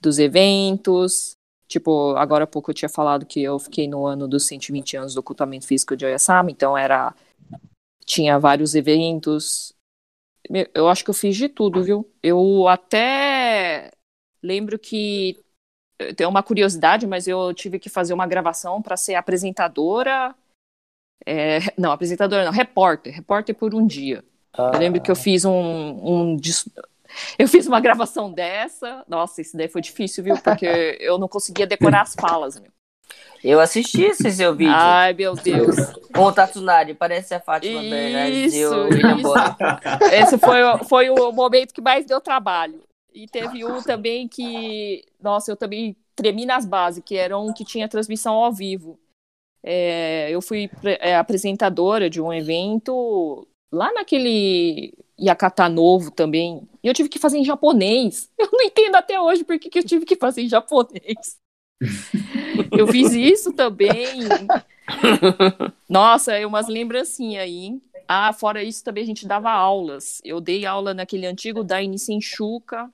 dos 0.00 0.18
eventos. 0.18 1.34
Tipo, 1.68 2.14
agora 2.16 2.44
há 2.44 2.46
pouco 2.46 2.70
eu 2.70 2.74
tinha 2.74 2.88
falado 2.88 3.26
que 3.26 3.42
eu 3.42 3.58
fiquei 3.58 3.88
no 3.88 4.06
ano 4.06 4.28
dos 4.28 4.46
120 4.46 4.96
anos 4.98 5.14
do 5.14 5.20
ocultamento 5.20 5.66
físico 5.66 5.96
de 5.96 6.04
Oyasama, 6.04 6.50
então 6.50 6.76
era 6.78 7.14
tinha 8.04 8.38
vários 8.38 8.74
eventos. 8.74 9.74
Eu 10.72 10.88
acho 10.88 11.02
que 11.02 11.10
eu 11.10 11.14
fiz 11.14 11.36
de 11.36 11.48
tudo, 11.48 11.82
viu? 11.82 12.08
Eu 12.22 12.68
até 12.68 13.90
lembro 14.40 14.78
que 14.78 15.36
tem 16.16 16.26
uma 16.26 16.42
curiosidade, 16.42 17.06
mas 17.06 17.26
eu 17.26 17.52
tive 17.54 17.78
que 17.78 17.88
fazer 17.88 18.12
uma 18.12 18.26
gravação 18.26 18.82
para 18.82 18.96
ser 18.96 19.14
apresentadora. 19.14 20.34
É, 21.24 21.58
não, 21.76 21.92
apresentadora 21.92 22.44
não, 22.44 22.52
repórter, 22.52 23.14
repórter 23.14 23.54
por 23.54 23.74
um 23.74 23.86
dia. 23.86 24.24
Ah. 24.52 24.70
Eu 24.74 24.78
lembro 24.78 25.00
que 25.00 25.10
eu 25.10 25.16
fiz 25.16 25.44
um, 25.44 25.52
um, 25.52 26.36
eu 27.38 27.48
fiz 27.48 27.66
uma 27.66 27.80
gravação 27.80 28.30
dessa. 28.30 29.04
Nossa, 29.08 29.40
isso 29.40 29.56
daí 29.56 29.68
foi 29.68 29.80
difícil, 29.80 30.24
viu? 30.24 30.36
Porque 30.38 30.66
eu 31.00 31.18
não 31.18 31.28
conseguia 31.28 31.66
decorar 31.66 32.02
as 32.02 32.14
falas, 32.14 32.58
meu. 32.58 32.70
Eu 33.44 33.60
assisti 33.60 34.02
esse 34.02 34.30
seu 34.32 34.54
vídeo. 34.54 34.72
Ai, 34.74 35.12
meu 35.12 35.34
Deus. 35.34 35.76
Com 36.12 36.22
o 36.22 36.32
Tatsunari, 36.32 36.94
parece 36.94 37.34
a 37.34 37.40
Fátima 37.40 37.80
Bernardes 37.80 38.54
e 38.54 38.64
o 38.66 38.88
Esse 40.12 40.38
foi, 40.38 40.60
foi 40.88 41.10
o 41.10 41.30
momento 41.30 41.72
que 41.72 41.80
mais 41.80 42.06
deu 42.06 42.20
trabalho. 42.20 42.82
E 43.16 43.26
teve 43.26 43.64
um 43.64 43.82
também 43.82 44.28
que, 44.28 45.02
nossa, 45.18 45.50
eu 45.50 45.56
também 45.56 45.96
tremi 46.14 46.44
nas 46.44 46.66
bases, 46.66 47.02
que 47.02 47.16
era 47.16 47.38
um 47.38 47.50
que 47.50 47.64
tinha 47.64 47.88
transmissão 47.88 48.34
ao 48.34 48.52
vivo. 48.52 49.00
É, 49.62 50.28
eu 50.30 50.42
fui 50.42 50.70
é, 51.00 51.16
apresentadora 51.16 52.10
de 52.10 52.20
um 52.20 52.30
evento 52.30 53.48
lá 53.72 53.90
naquele 53.94 54.92
Yakata 55.18 55.66
Novo 55.66 56.10
também. 56.10 56.68
E 56.84 56.88
eu 56.88 56.92
tive 56.92 57.08
que 57.08 57.18
fazer 57.18 57.38
em 57.38 57.44
japonês. 57.44 58.30
Eu 58.38 58.50
não 58.52 58.60
entendo 58.60 58.96
até 58.96 59.18
hoje 59.18 59.44
por 59.44 59.58
que, 59.58 59.78
eu 59.78 59.84
tive 59.84 60.04
que 60.04 60.16
fazer 60.16 60.42
em 60.42 60.48
japonês. 60.48 61.38
eu 62.78 62.86
fiz 62.86 63.12
isso 63.12 63.52
também. 63.54 64.28
Nossa, 65.88 66.34
é 66.34 66.46
umas 66.46 66.68
lembrancinhas 66.68 67.44
aí. 67.44 67.80
Ah, 68.08 68.32
fora 68.32 68.62
isso, 68.62 68.84
também 68.84 69.02
a 69.02 69.06
gente 69.06 69.26
dava 69.26 69.50
aulas. 69.50 70.20
Eu 70.24 70.40
dei 70.40 70.64
aula 70.64 70.94
naquele 70.94 71.26
antigo 71.26 71.64
Daini 71.64 71.98
Senshuka, 71.98 72.90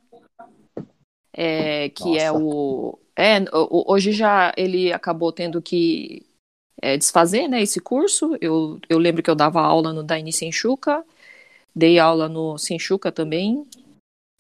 é, 1.33 1.89
que 1.91 2.19
é 2.19 2.31
Nossa. 2.31 2.39
é 2.39 2.43
o. 2.45 2.99
É, 3.15 3.37
hoje 3.53 4.13
já 4.13 4.53
ele 4.57 4.93
acabou 4.93 5.31
tendo 5.33 5.61
que 5.61 6.25
é, 6.81 6.97
desfazer 6.97 7.49
né, 7.49 7.63
esse 7.63 7.81
curso. 7.81 8.37
Eu, 8.41 8.81
eu 8.89 8.99
lembro 8.99 9.23
que 9.23 9.31
eu 9.31 9.35
dava 9.35 9.61
aula 9.61 9.93
no 9.93 10.03
Daini 10.03 10.33
Senshuka, 10.33 11.05
dei 11.75 11.99
aula 11.99 12.29
no 12.29 12.59
Senshuka 12.59 13.13
também. 13.13 13.67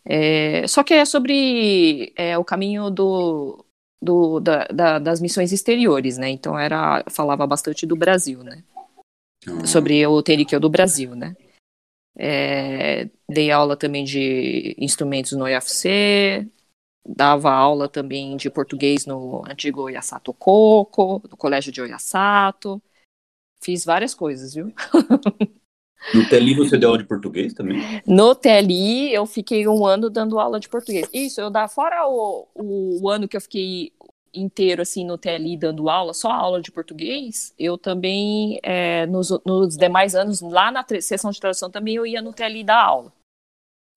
É, 0.04 0.66
só 0.66 0.82
que 0.82 0.94
é 0.94 1.04
sobre 1.04 2.12
é, 2.16 2.36
o 2.36 2.44
caminho 2.44 2.90
do, 2.90 3.64
do 4.02 4.40
da, 4.40 4.64
da, 4.66 4.98
das 4.98 5.20
missões 5.20 5.52
exteriores, 5.52 6.18
né? 6.18 6.28
Então 6.30 6.58
era 6.58 7.04
falava 7.08 7.46
bastante 7.46 7.86
do 7.86 7.94
Brasil, 7.94 8.42
né? 8.42 8.64
Sobre 9.66 10.06
o 10.06 10.22
Terikyo 10.22 10.60
do 10.60 10.70
Brasil, 10.70 11.14
né? 11.14 11.34
É, 12.16 13.08
dei 13.28 13.50
aula 13.50 13.76
também 13.76 14.04
de 14.04 14.76
instrumentos 14.78 15.32
no 15.32 15.48
IFC, 15.48 16.48
dava 17.06 17.50
aula 17.50 17.88
também 17.88 18.36
de 18.36 18.50
português 18.50 19.06
no 19.06 19.42
antigo 19.48 19.82
Oyasato 19.82 20.32
Coco, 20.34 21.22
no 21.28 21.36
colégio 21.36 21.72
de 21.72 21.80
Oyasato. 21.80 22.82
Fiz 23.60 23.84
várias 23.84 24.14
coisas, 24.14 24.54
viu? 24.54 24.72
No 26.12 26.28
TLI 26.28 26.54
você 26.54 26.76
deu 26.76 26.88
aula 26.88 26.98
de 26.98 27.08
português 27.08 27.54
também? 27.54 27.80
No 28.04 28.34
TLI 28.34 29.14
eu 29.14 29.24
fiquei 29.24 29.68
um 29.68 29.86
ano 29.86 30.10
dando 30.10 30.38
aula 30.38 30.58
de 30.58 30.68
português. 30.68 31.08
Isso, 31.12 31.40
eu 31.40 31.48
dá 31.48 31.68
fora 31.68 32.06
o, 32.08 32.48
o, 32.54 33.02
o, 33.02 33.08
ano 33.08 33.28
que 33.28 33.36
eu 33.36 33.40
fiquei 33.40 33.92
inteiro 34.34 34.82
assim 34.82 35.04
no 35.04 35.18
TLI 35.18 35.56
dando 35.56 35.88
aula, 35.88 36.14
só 36.14 36.30
aula 36.30 36.60
de 36.60 36.72
português, 36.72 37.54
eu 37.58 37.76
também 37.76 38.58
é, 38.62 39.06
nos, 39.06 39.30
nos 39.44 39.76
demais 39.76 40.14
anos 40.14 40.40
lá 40.40 40.70
na 40.70 40.84
sessão 41.00 41.30
de 41.30 41.40
tradução 41.40 41.70
também 41.70 41.96
eu 41.96 42.06
ia 42.06 42.22
no 42.22 42.32
TLI 42.32 42.64
dar 42.64 42.82
aula. 42.82 43.12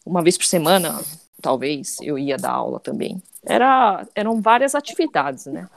Uma 0.05 0.21
vez 0.21 0.37
por 0.37 0.45
semana, 0.45 1.01
talvez, 1.41 1.97
eu 2.01 2.17
ia 2.17 2.37
dar 2.37 2.51
aula 2.51 2.79
também. 2.79 3.21
Era, 3.43 4.07
eram 4.13 4.41
várias 4.41 4.75
atividades, 4.75 5.47
né? 5.47 5.67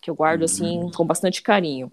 Que 0.00 0.10
eu 0.10 0.14
guardo 0.14 0.44
assim 0.44 0.90
com 0.94 1.04
bastante 1.04 1.42
carinho. 1.42 1.90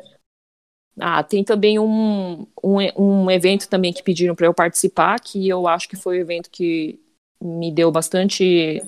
Ah, 1.00 1.24
tem 1.24 1.44
também 1.44 1.80
um, 1.80 2.46
um, 2.64 2.78
um 2.98 3.32
evento 3.32 3.70
também 3.70 3.94
que 3.94 4.04
pediram 4.04 4.36
para 4.36 4.46
eu 4.46 4.54
participar, 4.54 5.20
que 5.20 5.48
eu 5.48 5.68
acho 5.68 5.88
que 5.88 5.96
foi 5.96 6.18
o 6.18 6.20
um 6.20 6.22
evento 6.22 6.50
que 6.50 7.00
me 7.42 7.72
deu 7.72 7.90
bastante, 7.92 8.82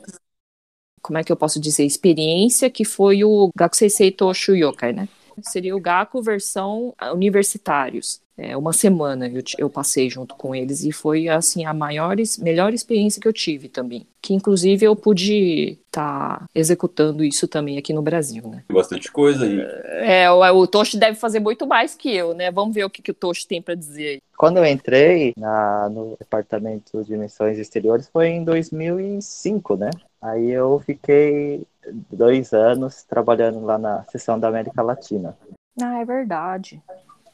como 1.02 1.18
é 1.18 1.24
que 1.24 1.32
eu 1.32 1.38
posso 1.38 1.60
dizer, 1.60 1.86
experiência, 1.86 2.70
que 2.70 2.86
foi 2.86 3.24
o 3.24 3.50
Gakusei 3.56 3.90
Seito 3.90 4.34
Shuyokai, 4.34 4.94
né? 4.94 5.08
Seria 5.42 5.76
o 5.76 5.80
Gaku 5.80 6.22
versão 6.22 6.94
universitários 7.14 8.22
é, 8.42 8.58
uma 8.58 8.74
semana 8.74 9.28
eu, 9.28 9.44
eu, 9.60 9.70
passei 9.70 10.10
junto 10.10 10.34
com 10.36 10.56
eles 10.56 10.84
e 10.84 10.92
foi 10.92 11.28
assim 11.28 11.64
a 11.64 11.74
maior, 11.76 12.16
melhor 12.40 12.74
experiência 12.74 13.22
que 13.22 13.28
eu 13.28 13.34
tive 13.34 13.70
também. 13.70 14.08
Que 14.20 14.34
inclusive 14.34 14.84
eu 14.84 14.96
pude 14.96 15.78
estar 15.86 16.40
tá 16.40 16.46
executando 16.56 17.24
isso 17.24 17.48
também 17.48 17.78
aqui 17.78 17.94
no 17.94 18.02
Brasil, 18.02 18.48
né? 18.48 18.64
Bastante 18.72 19.12
coisa 19.12 19.46
aí. 19.46 19.60
É, 20.04 20.32
o, 20.32 20.42
o 20.58 20.66
Toshi 20.66 20.98
deve 20.98 21.20
fazer 21.20 21.40
muito 21.40 21.68
mais 21.68 21.94
que 21.94 22.12
eu, 22.12 22.34
né? 22.34 22.50
Vamos 22.50 22.74
ver 22.74 22.84
o 22.84 22.90
que, 22.90 23.04
que 23.04 23.12
o 23.12 23.16
Toshi 23.16 23.48
tem 23.48 23.62
para 23.62 23.76
dizer 23.76 24.08
aí. 24.08 24.22
Quando 24.36 24.58
eu 24.58 24.66
entrei 24.66 25.34
na, 25.38 25.88
no 25.90 26.16
departamento 26.18 27.04
de 27.04 27.16
missões 27.16 27.60
exteriores 27.60 28.10
foi 28.12 28.30
em 28.30 28.44
2005, 28.44 29.76
né? 29.76 29.92
Aí 30.22 30.52
eu 30.52 30.80
fiquei 30.80 31.66
dois 32.12 32.54
anos 32.54 33.04
trabalhando 33.04 33.62
lá 33.66 33.78
na 33.78 34.04
seção 34.06 34.40
da 34.40 34.48
América 34.48 34.82
Latina. 34.82 35.36
Ah, 35.82 36.00
é 36.00 36.06
verdade. 36.06 36.82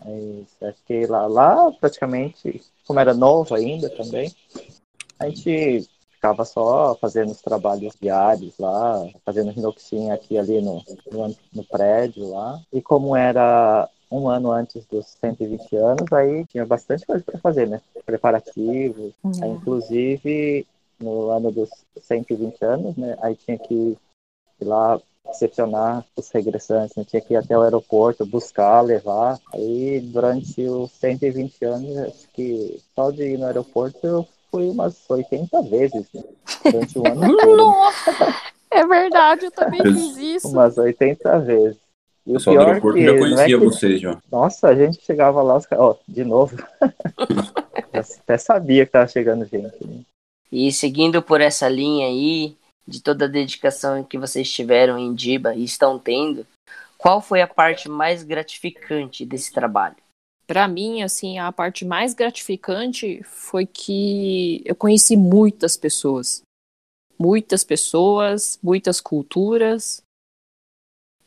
Mas 0.04 0.48
acho 0.62 0.84
que 0.86 1.06
lá, 1.06 1.28
lá 1.28 1.72
praticamente, 1.74 2.62
como 2.86 3.00
era 3.00 3.14
novo 3.14 3.54
ainda 3.56 3.90
também, 3.90 4.32
a 5.20 5.28
gente 5.28 5.88
ficava 6.12 6.46
só 6.46 6.96
fazendo 6.96 7.32
os 7.32 7.42
trabalhos 7.42 7.96
diários 8.00 8.58
lá, 8.58 9.06
fazendo 9.26 9.52
rinoxinha 9.52 10.14
aqui 10.14 10.38
ali 10.38 10.62
no, 10.62 10.82
no, 11.12 11.36
no, 11.54 11.64
prédio 11.64 12.30
lá. 12.30 12.60
E 12.72 12.82
como 12.82 13.16
era 13.16 13.90
um 14.10 14.28
ano 14.28 14.52
antes 14.52 14.86
dos 14.86 15.06
120 15.20 15.76
anos, 15.76 16.12
aí 16.14 16.46
tinha 16.46 16.66
bastante 16.66 17.06
coisa 17.06 17.24
para 17.24 17.40
fazer, 17.40 17.68
né? 17.68 17.82
Preparativos. 18.06 19.14
Uhum. 19.24 19.44
Aí, 19.44 19.50
inclusive, 19.52 20.68
no 21.00 21.30
ano 21.30 21.52
dos 21.52 21.70
120 22.02 22.64
anos, 22.64 22.96
né? 22.96 23.18
Aí 23.22 23.36
tinha 23.36 23.58
que 23.58 23.74
ir 23.74 24.66
lá 24.66 25.00
recepcionar 25.28 26.06
os 26.16 26.30
regressantes, 26.32 26.96
né? 26.96 27.04
tinha 27.06 27.22
que 27.22 27.34
ir 27.34 27.38
até 27.38 27.58
o 27.58 27.62
aeroporto, 27.62 28.26
buscar, 28.26 28.82
levar. 28.82 29.38
Aí, 29.54 30.00
durante 30.00 30.62
os 30.64 30.92
120 30.92 31.66
anos, 31.66 31.98
acho 31.98 32.28
que 32.34 32.82
só 32.96 33.12
de 33.12 33.24
ir 33.24 33.38
no 33.38 33.46
aeroporto 33.46 34.00
eu 34.04 34.28
fui 34.50 34.70
umas 34.70 34.98
80 35.10 35.62
vezes 35.64 36.08
né? 36.14 36.24
durante 36.64 37.00
o 37.00 37.08
ano 37.08 37.22
todo. 37.38 37.58
Nossa! 37.58 38.12
É 38.72 38.86
verdade, 38.86 39.46
eu 39.46 39.52
também 39.52 39.82
fiz 39.82 40.18
isso. 40.18 40.48
Umas 40.50 40.78
80 40.78 41.40
vezes. 41.40 41.78
E 42.26 42.36
o 42.36 42.44
pior 42.44 42.54
do 42.54 42.68
aeroporto 42.68 42.98
que, 42.98 43.06
já 43.06 43.18
conhecia 43.18 43.44
é 43.44 43.48
que... 43.48 43.58
vocês, 43.58 44.02
João. 44.02 44.22
Nossa, 44.30 44.68
a 44.68 44.76
gente 44.76 45.02
chegava 45.02 45.42
lá, 45.42 45.56
os 45.56 45.66
caras, 45.66 45.86
ó, 45.86 45.98
de 46.08 46.26
novo. 46.26 46.58
até 47.94 48.38
sabia 48.38 48.86
que 48.86 48.92
tava 48.92 49.08
chegando 49.08 49.46
gente. 49.46 49.88
Né? 49.88 50.02
E 50.52 50.72
seguindo 50.72 51.22
por 51.22 51.42
essa 51.42 51.68
linha 51.68 52.08
aí, 52.08 52.56
de 52.88 53.02
toda 53.02 53.26
a 53.26 53.28
dedicação 53.28 54.04
que 54.04 54.18
vocês 54.18 54.50
tiveram 54.50 54.98
em 54.98 55.14
Diba 55.14 55.54
e 55.54 55.64
estão 55.64 56.00
tendo, 56.00 56.48
qual 56.98 57.22
foi 57.22 57.42
a 57.42 57.48
parte 57.48 57.90
mais 57.90 58.24
gratificante 58.24 59.26
desse 59.26 59.52
trabalho? 59.52 59.98
Para 60.48 60.68
mim, 60.68 61.02
assim, 61.02 61.38
a 61.40 61.52
parte 61.52 61.84
mais 61.84 62.14
gratificante 62.14 63.22
foi 63.24 63.66
que 63.66 64.62
eu 64.64 64.76
conheci 64.76 65.18
muitas 65.18 65.76
pessoas. 65.76 66.42
Muitas 67.20 67.66
pessoas, 67.66 68.58
muitas 68.64 69.02
culturas. 69.02 70.02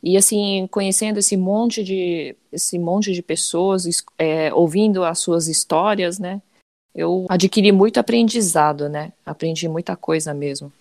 E 0.03 0.17
assim, 0.17 0.67
conhecendo 0.71 1.19
esse 1.19 1.37
monte 1.37 1.85
de 1.85 2.35
esse 2.51 2.79
monte 2.79 3.13
de 3.13 3.23
pessoas, 3.23 3.85
é, 4.17 4.53
ouvindo 4.55 5.05
as 5.05 5.19
suas 5.19 5.47
histórias, 5.47 6.19
né? 6.19 6.41
Eu 6.95 7.27
adquiri 7.29 7.73
muito 7.73 7.99
aprendizado, 7.99 8.89
né? 8.89 9.13
Aprendi 9.25 9.69
muita 9.69 9.97
coisa 9.97 10.35
mesmo. 10.35 10.73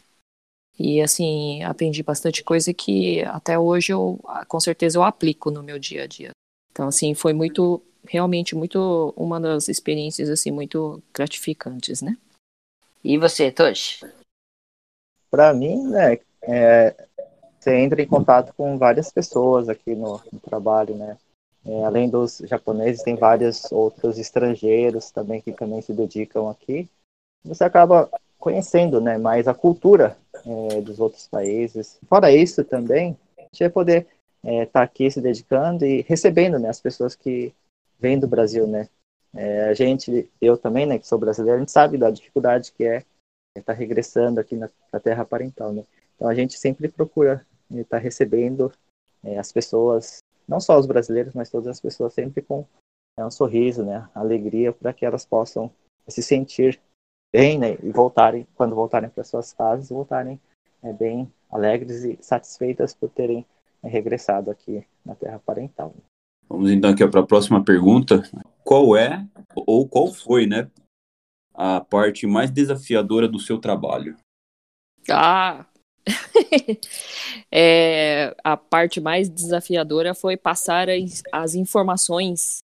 E 0.78 1.02
assim, 1.02 1.62
aprendi 1.64 2.02
bastante 2.02 2.44
coisa 2.44 2.74
que 2.74 3.22
até 3.26 3.60
hoje 3.60 3.92
eu, 3.92 4.20
com 4.48 4.60
certeza, 4.60 4.98
eu 4.98 5.04
aplico 5.04 5.52
no 5.52 5.62
meu 5.62 5.78
dia 5.78 6.04
a 6.04 6.08
dia. 6.08 6.32
Então, 6.72 6.88
assim, 6.88 7.14
foi 7.14 7.34
muito 7.34 7.82
realmente 8.08 8.56
muito 8.56 9.14
uma 9.16 9.40
das 9.40 9.68
experiências 9.68 10.30
assim 10.30 10.52
muito 10.52 11.02
gratificantes, 11.14 12.02
né? 12.02 12.18
E 13.04 13.18
você, 13.18 13.52
Toshi? 13.52 14.06
Para 15.30 15.54
mim, 15.54 15.84
né, 15.90 16.18
é, 16.42 16.96
você 17.60 17.76
entra 17.76 18.02
em 18.02 18.08
contato 18.08 18.54
com 18.56 18.78
várias 18.78 19.12
pessoas 19.12 19.70
aqui 19.70 19.94
no, 19.96 20.22
no 20.32 20.40
trabalho, 20.40 20.96
né? 20.96 21.18
É, 21.66 21.84
além 21.84 22.10
dos 22.10 22.40
japoneses, 22.46 23.04
tem 23.04 23.16
vários 23.16 23.72
outros 23.72 24.18
estrangeiros 24.18 25.12
também 25.12 25.42
que 25.42 25.52
também 25.52 25.82
se 25.82 25.94
dedicam 25.94 26.50
aqui. 26.50 26.90
Você 27.44 27.64
acaba 27.64 28.10
conhecendo, 28.38 29.02
né, 29.02 29.18
mais 29.18 29.48
a 29.48 29.54
cultura 29.54 30.18
é, 30.46 30.82
dos 30.82 31.00
outros 31.00 31.28
países. 31.28 32.00
Fora 32.08 32.32
isso, 32.32 32.64
também, 32.64 33.18
a 33.38 33.42
gente 33.42 33.60
vai 33.60 33.70
poder 33.70 34.08
estar 34.42 34.52
é, 34.52 34.66
tá 34.66 34.82
aqui 34.82 35.12
se 35.12 35.20
dedicando 35.20 35.86
e 35.86 36.02
recebendo, 36.02 36.58
né, 36.58 36.70
as 36.70 36.80
pessoas 36.80 37.16
que 37.16 37.54
vêm 38.00 38.18
do 38.18 38.28
Brasil, 38.28 38.66
né. 38.66 38.88
É, 39.36 39.66
a 39.66 39.74
gente, 39.74 40.30
eu 40.42 40.58
também, 40.58 40.86
né, 40.86 40.98
que 40.98 41.08
sou 41.08 41.20
brasileiro, 41.20 41.58
a 41.58 41.60
gente 41.60 41.72
sabe 41.72 41.98
da 41.98 42.10
dificuldade 42.10 42.72
que 42.72 42.84
é 42.86 43.04
estar 43.56 43.74
tá 43.74 43.74
regressando 43.74 44.40
aqui 44.40 44.56
na, 44.56 44.70
na 44.92 45.00
terra 45.00 45.26
parental, 45.26 45.74
né. 45.74 45.84
Então 46.16 46.28
a 46.28 46.34
gente 46.34 46.58
sempre 46.58 46.88
procura 46.88 47.46
estar 47.70 47.98
tá 47.98 47.98
recebendo 47.98 48.72
é, 49.24 49.38
as 49.38 49.52
pessoas, 49.52 50.20
não 50.50 50.60
só 50.60 50.78
os 50.78 50.88
brasileiros, 50.88 51.34
mas 51.34 51.50
todas 51.50 51.68
as 51.68 51.80
pessoas 51.80 52.14
sempre 52.14 52.42
com 52.42 52.66
é, 53.18 53.24
um 53.24 53.30
sorriso, 53.30 53.86
né, 53.86 54.10
alegria, 54.16 54.74
para 54.74 54.92
que 54.92 55.06
elas 55.06 55.24
possam 55.24 55.72
se 56.08 56.24
sentir 56.24 56.82
bem, 57.32 57.60
né, 57.60 57.78
e 57.84 57.92
voltarem, 57.92 58.48
quando 58.56 58.76
voltarem 58.76 59.10
para 59.10 59.24
suas 59.24 59.54
casas, 59.54 59.90
voltarem 59.90 60.42
é, 60.82 60.92
bem 60.92 61.32
alegres 61.52 62.04
e 62.04 62.18
satisfeitas 62.20 62.96
por 62.96 63.10
terem 63.10 63.46
é, 63.84 63.88
regressado 63.88 64.50
aqui 64.50 64.84
na 65.06 65.14
terra 65.14 65.40
parental. 65.46 65.94
Vamos 66.48 66.72
então 66.72 66.90
aqui 66.90 67.08
para 67.08 67.20
a 67.20 67.26
próxima 67.26 67.64
pergunta. 67.64 68.24
Qual 68.64 68.98
é, 68.98 69.24
ou 69.56 69.88
qual 69.88 70.12
foi, 70.12 70.48
né, 70.48 70.70
a 71.54 71.80
parte 71.80 72.26
mais 72.26 72.50
desafiadora 72.50 73.28
do 73.28 73.40
seu 73.40 73.60
trabalho? 73.60 74.18
Ah, 75.08 75.66
é, 77.52 78.36
a 78.44 78.58
parte 78.58 79.00
mais 79.00 79.30
desafiadora 79.30 80.14
foi 80.14 80.38
passar 80.38 80.88
as, 81.32 81.56
informações 81.56 82.60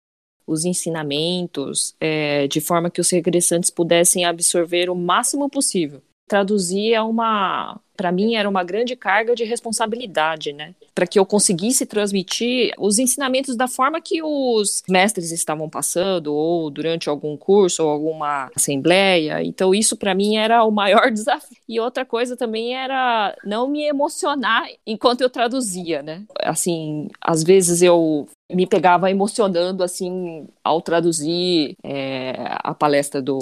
os 0.45 0.65
ensinamentos, 0.65 1.95
é, 2.01 2.47
de 2.47 2.59
forma 2.59 2.89
que 2.89 2.99
os 2.99 3.09
regressantes 3.09 3.69
pudessem 3.69 4.25
absorver 4.25 4.89
o 4.89 4.95
máximo 4.95 5.49
possível. 5.49 6.01
Traduzir 6.27 6.93
é 6.93 7.01
uma, 7.01 7.79
para 7.95 8.11
mim, 8.11 8.35
era 8.35 8.49
uma 8.49 8.63
grande 8.63 8.95
carga 8.95 9.35
de 9.35 9.43
responsabilidade, 9.43 10.53
né? 10.53 10.73
Para 10.95 11.05
que 11.05 11.19
eu 11.19 11.25
conseguisse 11.25 11.85
transmitir 11.85 12.73
os 12.77 12.97
ensinamentos 12.97 13.55
da 13.55 13.67
forma 13.67 14.01
que 14.01 14.21
os 14.23 14.83
mestres 14.89 15.31
estavam 15.31 15.69
passando, 15.69 16.33
ou 16.33 16.69
durante 16.69 17.09
algum 17.09 17.37
curso, 17.37 17.83
ou 17.83 17.89
alguma 17.89 18.49
assembleia. 18.55 19.43
Então, 19.43 19.73
isso 19.75 19.97
para 19.97 20.15
mim 20.15 20.37
era 20.37 20.63
o 20.63 20.71
maior 20.71 21.09
desafio. 21.11 21.57
E 21.67 21.79
outra 21.79 22.05
coisa 22.05 22.35
também 22.35 22.75
era 22.75 23.35
não 23.45 23.67
me 23.67 23.83
emocionar 23.83 24.67
enquanto 24.85 25.21
eu 25.21 25.29
traduzia, 25.29 26.01
né? 26.01 26.23
Assim, 26.41 27.09
às 27.21 27.43
vezes 27.43 27.81
eu 27.81 28.27
me 28.51 28.67
pegava 28.67 29.09
emocionando 29.09 29.83
assim 29.83 30.47
ao 30.63 30.81
traduzir 30.81 31.75
é, 31.83 32.33
a 32.63 32.73
palestra 32.73 33.21
do, 33.21 33.39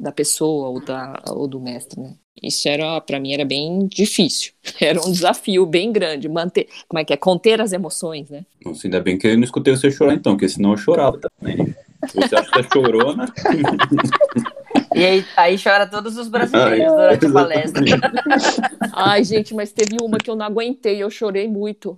da 0.00 0.10
pessoa 0.10 0.68
ou, 0.68 0.80
da, 0.80 1.22
ou 1.28 1.46
do 1.46 1.60
mestre, 1.60 2.00
né? 2.00 2.14
Isso 2.42 2.68
era, 2.68 3.00
para 3.02 3.20
mim, 3.20 3.34
era 3.34 3.44
bem 3.44 3.86
difícil. 3.86 4.52
Era 4.80 4.98
um 5.00 5.12
desafio 5.12 5.66
bem 5.66 5.92
grande, 5.92 6.26
manter, 6.28 6.68
como 6.88 6.98
é 6.98 7.04
que 7.04 7.12
é, 7.12 7.16
conter 7.16 7.60
as 7.60 7.72
emoções, 7.72 8.30
né? 8.30 8.46
Nossa, 8.64 8.86
ainda 8.86 9.00
bem 9.00 9.18
que 9.18 9.26
eu 9.26 9.36
não 9.36 9.44
escutei 9.44 9.76
você 9.76 9.90
chorar 9.90 10.14
então, 10.14 10.32
porque 10.32 10.48
senão 10.48 10.70
eu 10.70 10.76
chorava 10.78 11.18
também. 11.18 11.74
Você 12.14 12.34
acha 12.34 12.50
que 12.50 12.60
é 12.60 12.62
chorona? 12.72 13.26
E 14.94 15.04
aí, 15.04 15.24
aí 15.36 15.56
chora 15.56 15.86
todos 15.86 16.16
os 16.16 16.28
brasileiros 16.28 16.92
durante 16.92 17.26
a 17.26 17.32
palestra. 17.32 17.82
Ai, 18.92 19.22
gente, 19.22 19.54
mas 19.54 19.72
teve 19.72 19.96
uma 20.02 20.18
que 20.18 20.28
eu 20.28 20.34
não 20.34 20.44
aguentei, 20.44 21.00
eu 21.00 21.08
chorei 21.08 21.48
muito. 21.48 21.96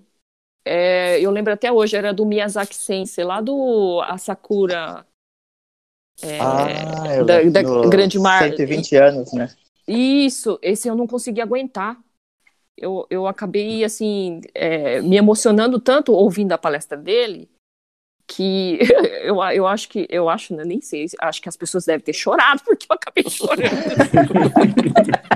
É, 0.64 1.18
eu 1.20 1.31
lembro 1.31 1.53
até 1.53 1.72
hoje, 1.72 1.96
era 1.96 2.12
do 2.12 2.26
Miyazaki 2.26 2.74
Sensei, 2.74 3.24
lá 3.24 3.40
do 3.40 4.00
Asakura. 4.03 5.07
É, 6.20 6.38
ah, 6.40 7.22
da, 7.25 7.42
da 7.42 7.88
Grande 7.88 8.18
Mar. 8.18 8.42
120 8.42 8.96
anos, 8.96 9.33
né? 9.33 9.48
Isso, 9.87 10.59
esse 10.62 10.88
eu 10.88 10.94
não 10.94 11.07
consegui 11.07 11.40
aguentar. 11.40 11.98
Eu, 12.77 13.07
eu 13.11 13.27
acabei, 13.27 13.85
assim, 13.85 14.40
é, 14.55 15.01
me 15.03 15.16
emocionando 15.16 15.79
tanto 15.79 16.12
ouvindo 16.12 16.53
a 16.53 16.59
palestra 16.59 16.96
dele, 16.96 17.48
que 18.27 18.79
eu, 19.22 19.42
eu 19.42 19.66
acho 19.66 19.88
que, 19.88 20.07
eu 20.09 20.29
acho, 20.29 20.55
né, 20.55 20.64
nem 20.64 20.81
sei, 20.81 21.07
acho 21.20 21.42
que 21.42 21.48
as 21.48 21.57
pessoas 21.57 21.85
devem 21.85 22.05
ter 22.05 22.12
chorado, 22.12 22.62
porque 22.64 22.87
eu 22.90 22.94
acabei 22.94 23.29
chorando. 23.29 23.62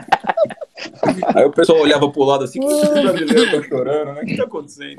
Aí 1.35 1.45
o 1.45 1.53
pessoal 1.53 1.81
olhava 1.81 2.11
pro 2.11 2.23
lado 2.23 2.45
assim, 2.45 2.61
que 2.61 2.67
brasileiro 2.67 3.51
tá 3.51 3.69
chorando, 3.69 4.15
né? 4.15 4.23
O 4.23 4.27
que 4.27 4.37
tá 4.37 4.45
acontecendo? 4.45 4.97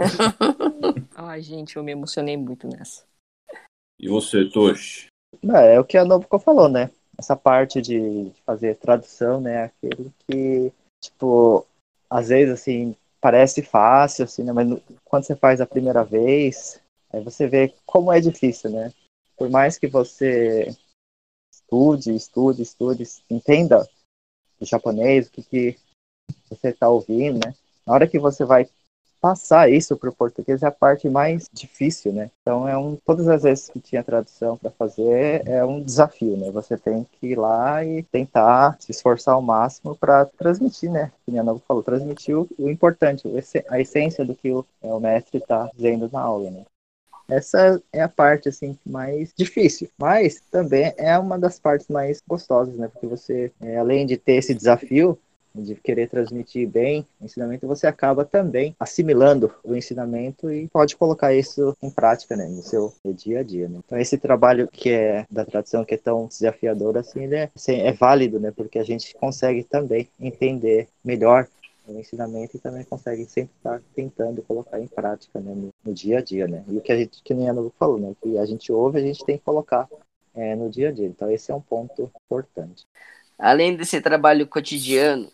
Ai, 1.16 1.42
gente, 1.42 1.76
eu 1.76 1.84
me 1.84 1.92
emocionei 1.92 2.36
muito 2.38 2.68
nessa. 2.68 3.04
E 4.00 4.08
você, 4.08 4.46
Toshi? 4.46 5.07
É, 5.44 5.76
é 5.76 5.80
o 5.80 5.86
que 5.86 5.98
a 5.98 6.06
Nobuko 6.06 6.40
falou, 6.40 6.70
né? 6.70 6.90
Essa 7.18 7.36
parte 7.36 7.82
de 7.82 8.32
fazer 8.46 8.76
tradução, 8.76 9.42
né? 9.42 9.64
Aquilo 9.64 10.14
que, 10.28 10.72
tipo, 11.02 11.66
às 12.10 12.30
vezes, 12.30 12.54
assim, 12.54 12.96
parece 13.20 13.62
fácil, 13.62 14.26
assim, 14.26 14.44
né? 14.44 14.52
Mas 14.54 14.68
quando 15.04 15.24
você 15.24 15.36
faz 15.36 15.60
a 15.60 15.66
primeira 15.66 16.04
vez, 16.04 16.82
aí 17.12 17.24
você 17.24 17.48
vê 17.48 17.74
como 17.86 18.12
é 18.12 18.20
difícil, 18.20 18.70
né? 18.70 18.94
Por 19.36 19.50
mais 19.50 19.78
que 19.78 19.88
você 19.88 20.76
estude, 21.52 22.16
estude, 22.16 22.62
estude, 22.62 23.04
entenda 23.30 23.88
o 24.60 24.66
japonês, 24.66 25.28
o 25.28 25.32
que, 25.32 25.44
que 25.44 25.78
você 26.50 26.70
está 26.70 26.90
ouvindo, 26.90 27.46
né? 27.46 27.54
Na 27.86 27.94
hora 27.94 28.08
que 28.08 28.20
você 28.20 28.44
vai 28.46 28.70
passar 29.20 29.70
isso 29.70 29.96
para 29.98 30.10
o 30.10 30.16
português 30.16 30.64
é 30.64 30.68
a 30.68 30.72
parte 30.72 31.10
mais 31.10 31.50
difícil, 31.52 32.14
né? 32.14 32.30
Então 32.42 32.68
é 32.68 32.78
um 32.78 32.98
todas 33.06 33.28
as 33.28 33.44
vezes 33.44 33.70
que 33.70 33.80
tinha 33.80 34.04
tradução 34.04 34.58
para 34.58 34.72
fazer 34.72 35.48
é 35.48 35.64
um 35.66 35.82
desafio, 35.82 36.38
né? 36.38 36.52
Você 36.52 36.78
tem 36.78 37.06
que 37.20 37.28
ir 37.28 37.36
lá 37.38 37.84
e 37.84 38.04
tentar 38.04 38.78
se 38.80 38.92
esforçar 38.92 39.36
ao 39.36 39.42
máximo 39.42 39.96
para 39.96 40.26
transmitir, 40.26 40.92
né? 40.92 41.12
Como 41.26 41.40
a 41.40 41.44
Nova 41.44 41.62
falou, 41.68 41.84
transmitir 41.84 42.38
o, 42.38 42.48
o 42.58 42.70
importante, 42.70 43.28
a 43.70 43.80
essência 43.80 44.26
do 44.26 44.36
que 44.36 44.52
o, 44.52 44.66
é, 44.82 44.88
o 44.88 45.00
mestre 45.00 45.38
está 45.38 45.70
dizendo 45.76 46.10
na 46.12 46.22
aula, 46.22 46.52
né? 46.52 46.66
Essa 47.30 47.82
é 47.92 48.02
a 48.02 48.08
parte 48.08 48.48
assim 48.48 48.78
mais 48.86 49.34
difícil, 49.36 49.90
mas 49.98 50.42
também 50.50 50.94
é 50.98 51.18
uma 51.20 51.38
das 51.38 51.60
partes 51.60 51.90
mais 51.90 52.22
gostosas, 52.26 52.76
né? 52.76 52.88
Porque 52.88 53.06
você, 53.06 53.52
é, 53.60 53.78
além 53.78 54.06
de 54.06 54.16
ter 54.16 54.36
esse 54.36 54.54
desafio, 54.54 55.20
de 55.62 55.76
querer 55.76 56.10
transmitir 56.10 56.68
bem 56.68 57.06
o 57.20 57.26
ensinamento, 57.26 57.68
você 57.68 57.88
acaba 57.88 58.26
também 58.26 58.76
assimilando 58.80 59.54
o 59.64 59.76
ensinamento 59.76 60.52
e 60.52 60.68
pode 60.68 60.96
colocar 60.96 61.34
isso 61.34 61.76
em 61.82 61.90
prática, 61.90 62.36
né, 62.36 62.48
no 62.48 62.62
seu 62.62 62.94
dia 63.06 63.40
a 63.40 63.44
dia, 63.44 63.68
né? 63.68 63.80
Então 63.86 63.98
esse 63.98 64.18
trabalho 64.18 64.68
que 64.68 64.90
é 64.90 65.26
da 65.30 65.46
tradução 65.46 65.86
que 65.86 65.96
é 65.96 65.98
tão 65.98 66.28
desafiador 66.28 66.98
assim, 66.98 67.24
ele 67.24 67.36
é, 67.36 67.50
assim, 67.56 67.80
é 67.80 67.92
válido, 67.92 68.40
né, 68.40 68.52
porque 68.52 68.80
a 68.80 68.84
gente 68.84 69.14
consegue 69.16 69.64
também 69.64 70.08
entender 70.20 70.88
melhor 71.04 71.48
o 71.88 72.00
ensinamento 72.00 72.58
e 72.58 72.60
também 72.60 72.84
consegue 72.84 73.26
sempre 73.26 73.52
estar 73.58 73.82
tentando 73.96 74.42
colocar 74.42 74.80
em 74.80 74.88
prática 74.88 75.40
né, 75.40 75.54
no, 75.56 75.74
no, 75.86 75.94
dia 75.94 76.20
a 76.20 76.22
dia, 76.22 76.48
né? 76.48 76.64
E 76.68 76.78
o 76.78 76.82
que 76.82 76.92
a 76.92 76.98
gente, 76.98 77.22
que 77.24 77.34
nem 77.34 77.50
a 77.50 77.54
Novo 77.54 77.74
falou, 77.80 77.98
né? 77.98 78.14
Que 78.22 78.38
a 78.38 78.46
gente 78.46 78.72
ouve, 78.72 79.00
a 79.00 79.02
gente 79.02 79.24
tem 79.26 79.38
que 79.38 79.44
colocar 79.44 79.88
é, 80.36 80.56
no 80.56 80.70
dia 80.70 80.90
a 80.90 80.92
dia. 80.92 81.08
Então 81.08 81.32
esse 81.32 81.52
é 81.52 81.56
um 81.56 81.62
ponto 81.62 82.12
importante. 82.26 82.86
Além 83.38 83.76
desse 83.76 84.02
trabalho 84.02 84.48
cotidiano, 84.48 85.32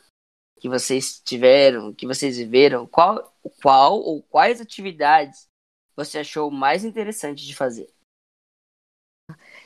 que 0.60 0.70
vocês 0.70 1.20
tiveram, 1.20 1.94
que 1.94 2.08
vocês 2.08 2.38
viveram, 2.38 2.88
qual, 2.88 3.34
qual 3.62 4.00
ou 4.00 4.22
quais 4.24 4.62
atividades 4.62 5.48
você 5.96 6.20
achou 6.20 6.50
mais 6.50 6.84
interessante 6.84 7.46
de 7.46 7.56
fazer? 7.56 7.90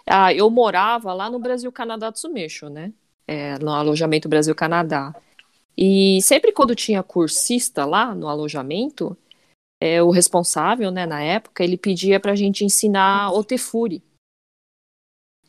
Ah, 0.06 0.34
eu 0.34 0.50
morava 0.50 1.14
lá 1.14 1.30
no 1.30 1.40
Brasil 1.40 1.72
Canadá 1.72 2.12
Tsumesho, 2.12 2.70
né? 2.70 2.94
É, 3.28 3.60
no 3.60 3.72
alojamento 3.72 4.30
Brasil 4.30 4.56
Canadá. 4.56 5.14
E 5.78 6.20
sempre 6.22 6.52
quando 6.52 6.76
tinha 6.76 7.04
cursista 7.04 7.86
lá 7.86 8.16
no 8.16 8.28
alojamento, 8.28 9.16
é, 9.80 10.02
o 10.02 10.10
responsável, 10.10 10.90
né, 10.90 11.06
na 11.06 11.22
época, 11.22 11.64
ele 11.64 11.78
pedia 11.78 12.20
para 12.20 12.32
a 12.32 12.36
gente 12.36 12.66
ensinar 12.66 13.32
o 13.32 13.44
Tefuri, 13.44 14.02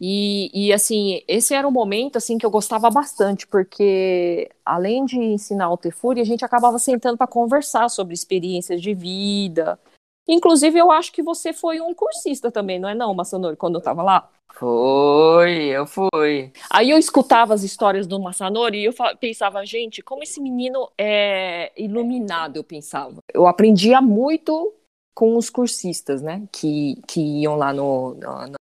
e, 0.01 0.51
e, 0.55 0.73
assim, 0.73 1.23
esse 1.27 1.55
era 1.55 1.67
um 1.67 1.73
momento 1.73 2.17
assim 2.17 2.39
que 2.39 2.47
eu 2.47 2.51
gostava 2.51 2.89
bastante, 2.89 3.47
porque 3.47 4.49
além 4.65 5.05
de 5.05 5.19
ensinar 5.19 5.71
o 5.71 5.77
Tefuri, 5.77 6.21
a 6.21 6.25
gente 6.25 6.45
acabava 6.45 6.79
sentando 6.79 7.17
para 7.17 7.27
conversar 7.27 7.89
sobre 7.89 8.15
experiências 8.15 8.81
de 8.81 8.95
vida. 8.95 9.79
Inclusive, 10.29 10.79
eu 10.79 10.93
acho 10.93 11.11
que 11.11 11.23
você 11.23 11.53
foi 11.53 11.81
um 11.81 11.95
cursista 11.95 12.51
também, 12.51 12.79
não 12.79 12.89
é 12.89 12.95
não, 12.95 13.15
Massanori, 13.15 13.57
quando 13.57 13.77
eu 13.77 13.81
estava 13.81 14.03
lá? 14.03 14.29
Foi, 14.55 15.67
eu 15.67 15.87
fui. 15.87 16.53
Aí 16.71 16.91
eu 16.91 16.99
escutava 16.99 17.55
as 17.55 17.63
histórias 17.63 18.07
do 18.07 18.21
Massanori 18.21 18.79
e 18.79 18.85
eu 18.87 18.95
pensava, 19.19 19.65
gente, 19.65 20.03
como 20.03 20.23
esse 20.23 20.41
menino 20.41 20.91
é 20.99 21.73
iluminado, 21.77 22.57
eu 22.57 22.65
pensava. 22.65 23.19
Eu 23.33 23.47
aprendia 23.47 24.01
muito 24.01 24.75
com 25.15 25.37
os 25.37 25.49
cursistas, 25.49 26.23
né? 26.23 26.43
Que, 26.53 27.01
que 27.07 27.21
iam 27.21 27.57
lá 27.57 27.73
no. 27.73 28.15
no, 28.15 28.47
no 28.49 28.59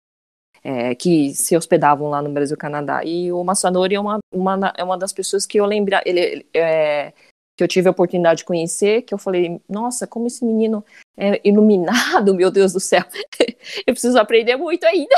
é, 0.62 0.94
que 0.94 1.34
se 1.34 1.56
hospedavam 1.56 2.08
lá 2.08 2.22
no 2.22 2.30
Brasil 2.30 2.56
Canadá. 2.56 3.04
E 3.04 3.32
o 3.32 3.42
Massanori 3.42 3.94
é 3.94 4.00
uma, 4.00 4.18
uma, 4.32 4.72
é 4.76 4.84
uma 4.84 4.98
das 4.98 5.12
pessoas 5.12 5.46
que 5.46 5.58
eu 5.58 5.66
lembro. 5.66 5.96
Ele, 6.04 6.46
é, 6.54 7.12
que 7.60 7.64
eu 7.64 7.68
tive 7.68 7.88
a 7.88 7.90
oportunidade 7.90 8.38
de 8.38 8.44
conhecer, 8.46 9.02
que 9.02 9.12
eu 9.12 9.18
falei, 9.18 9.60
nossa, 9.68 10.06
como 10.06 10.26
esse 10.26 10.42
menino 10.42 10.82
é 11.14 11.40
iluminado, 11.46 12.34
meu 12.34 12.50
Deus 12.50 12.72
do 12.72 12.80
céu. 12.80 13.04
eu 13.86 13.92
preciso 13.92 14.18
aprender 14.18 14.56
muito 14.56 14.84
ainda. 14.84 15.14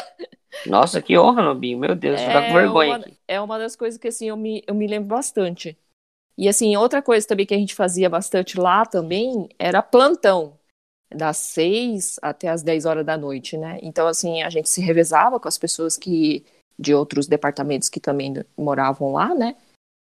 Nossa, 0.67 1.01
que 1.01 1.17
honra, 1.17 1.43
Nobinho. 1.43 1.79
Meu 1.79 1.95
Deus, 1.95 2.21
é, 2.21 2.33
tô 2.33 2.47
com 2.49 2.53
vergonha 2.53 2.97
uma, 2.97 3.05
É 3.29 3.41
uma 3.41 3.59
das 3.59 3.77
coisas 3.77 3.99
que, 3.99 4.09
assim, 4.09 4.29
eu 4.29 4.37
me, 4.37 4.63
eu 4.67 4.75
me 4.75 4.89
lembro 4.89 5.09
bastante. 5.09 5.79
E, 6.37 6.49
assim, 6.49 6.75
outra 6.77 7.01
coisa 7.01 7.27
também 7.27 7.47
que 7.47 7.55
a 7.55 7.59
gente 7.59 7.77
fazia 7.77 8.11
bastante 8.11 8.59
lá 8.59 8.85
também 8.85 9.49
era 9.57 9.81
plantão. 9.81 10.59
Das 11.15 11.37
seis 11.37 12.19
até 12.23 12.49
as 12.49 12.63
dez 12.63 12.85
horas 12.85 13.05
da 13.05 13.17
noite, 13.17 13.57
né? 13.57 13.79
Então, 13.83 14.07
assim, 14.07 14.43
a 14.43 14.51
gente 14.51 14.69
se 14.69 14.81
revezava 14.81 15.39
com 15.39 15.49
as 15.49 15.59
pessoas 15.59 15.97
que 15.97 16.45
de 16.79 16.95
outros 16.95 17.27
departamentos 17.27 17.89
que 17.89 18.01
também 18.01 18.35
moravam 18.57 19.13
lá, 19.13 19.35
né? 19.35 19.57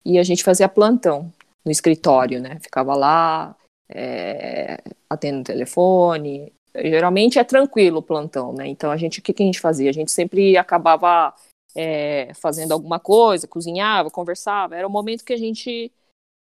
E 0.04 0.18
a 0.18 0.22
gente 0.22 0.42
fazia 0.42 0.68
plantão 0.68 1.32
no 1.64 1.70
escritório, 1.70 2.40
né? 2.40 2.58
Ficava 2.60 2.94
lá, 2.94 3.56
é, 3.88 4.82
atendendo 5.08 5.42
o 5.42 5.44
telefone. 5.44 6.52
Geralmente 6.74 7.38
é 7.38 7.44
tranquilo 7.44 7.98
o 7.98 8.02
plantão, 8.02 8.52
né? 8.52 8.66
Então 8.68 8.90
a 8.90 8.96
gente, 8.96 9.18
o 9.18 9.22
que, 9.22 9.32
que 9.32 9.42
a 9.42 9.46
gente 9.46 9.60
fazia? 9.60 9.90
A 9.90 9.92
gente 9.92 10.10
sempre 10.10 10.56
acabava 10.56 11.34
é, 11.74 12.32
fazendo 12.34 12.72
alguma 12.72 12.98
coisa, 13.00 13.48
cozinhava, 13.48 14.10
conversava. 14.10 14.76
Era 14.76 14.86
o 14.86 14.90
momento 14.90 15.24
que 15.24 15.32
a 15.32 15.38
gente 15.38 15.92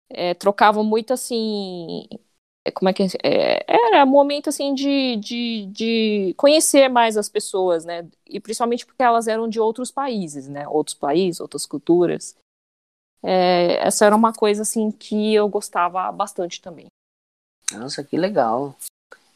é, 0.09 0.33
trocava 0.33 0.83
muito 0.83 1.13
assim. 1.13 2.07
É, 2.65 2.71
como 2.71 2.89
é 2.89 2.93
que 2.93 3.03
é, 3.23 3.63
era 3.67 4.03
um 4.03 4.09
momento 4.09 4.49
assim 4.49 4.73
de, 4.73 5.15
de, 5.17 5.67
de 5.67 6.33
conhecer 6.35 6.89
mais 6.89 7.15
as 7.15 7.29
pessoas, 7.29 7.85
né? 7.85 8.07
E 8.25 8.39
principalmente 8.39 8.85
porque 8.85 9.03
elas 9.03 9.27
eram 9.27 9.47
de 9.47 9.59
outros 9.59 9.91
países, 9.91 10.47
né? 10.47 10.67
Outros 10.67 10.95
países, 10.95 11.39
outras 11.39 11.67
culturas. 11.67 12.35
É, 13.21 13.75
essa 13.85 14.05
era 14.05 14.15
uma 14.15 14.33
coisa 14.33 14.63
assim 14.63 14.91
que 14.91 15.33
eu 15.33 15.47
gostava 15.47 16.11
bastante 16.11 16.59
também. 16.59 16.87
Nossa, 17.71 18.03
que 18.03 18.17
legal. 18.17 18.75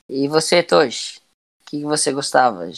E 0.08 0.28
você, 0.28 0.64
Tosh? 0.64 1.18
O 1.62 1.66
que 1.70 1.84
você 1.84 2.12
gostava? 2.12 2.66
Na 2.66 2.72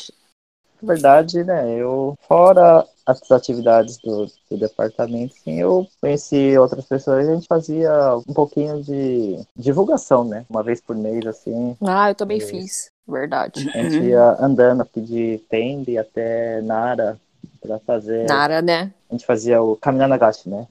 verdade, 0.82 1.44
né, 1.44 1.76
eu, 1.76 2.18
fora 2.24 2.86
as 3.12 3.32
atividades 3.32 3.97
do, 3.97 4.26
do 4.50 4.58
departamento, 4.58 5.36
sim, 5.36 5.60
eu 5.60 5.88
conheci 6.00 6.58
outras 6.58 6.86
pessoas 6.86 7.26
e 7.26 7.30
a 7.30 7.36
gente 7.36 7.47
fazia 7.47 7.91
um 8.28 8.34
pouquinho 8.34 8.82
de 8.82 9.39
divulgação, 9.56 10.24
né? 10.24 10.45
Uma 10.50 10.63
vez 10.63 10.82
por 10.82 10.95
mês, 10.95 11.26
assim. 11.26 11.76
Ah, 11.86 12.10
eu 12.10 12.15
também 12.15 12.38
e... 12.38 12.41
fiz, 12.41 12.89
verdade. 13.08 13.69
A 13.74 13.84
gente 13.84 14.06
ia 14.06 14.38
andando 14.39 14.82
aqui 14.82 15.02
de 15.02 15.41
Tende 15.50 15.97
até 15.97 16.62
Nara 16.62 17.19
para 17.62 17.80
fazer. 17.80 18.28
Nara, 18.28 18.62
né? 18.62 18.91
A 19.10 19.13
gente 19.13 19.26
fazia 19.26 19.62
o 19.62 19.76
Caminhar 19.76 20.10
Nagashi, 20.10 20.50
né? 20.50 20.67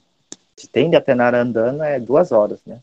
Se 0.55 0.67
tem 0.67 0.89
de 0.89 0.95
Atenara 0.95 1.41
andando 1.41 1.81
é 1.81 1.99
duas 1.99 2.31
horas, 2.31 2.59
né? 2.65 2.79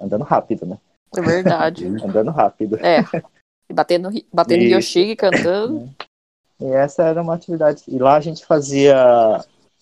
Andando 0.00 0.24
rápido, 0.24 0.66
né? 0.66 0.78
É 1.16 1.20
verdade. 1.20 1.86
andando 2.02 2.30
rápido. 2.30 2.76
É. 2.84 3.04
Batendo, 3.72 4.10
batendo 4.32 4.64
Yoshigi, 4.64 5.14
cantando. 5.14 5.88
E 6.62 6.72
essa 6.72 7.02
era 7.02 7.20
uma 7.20 7.34
atividade. 7.34 7.82
E 7.88 7.98
lá 7.98 8.16
a 8.16 8.20
gente 8.20 8.46
fazia 8.46 8.96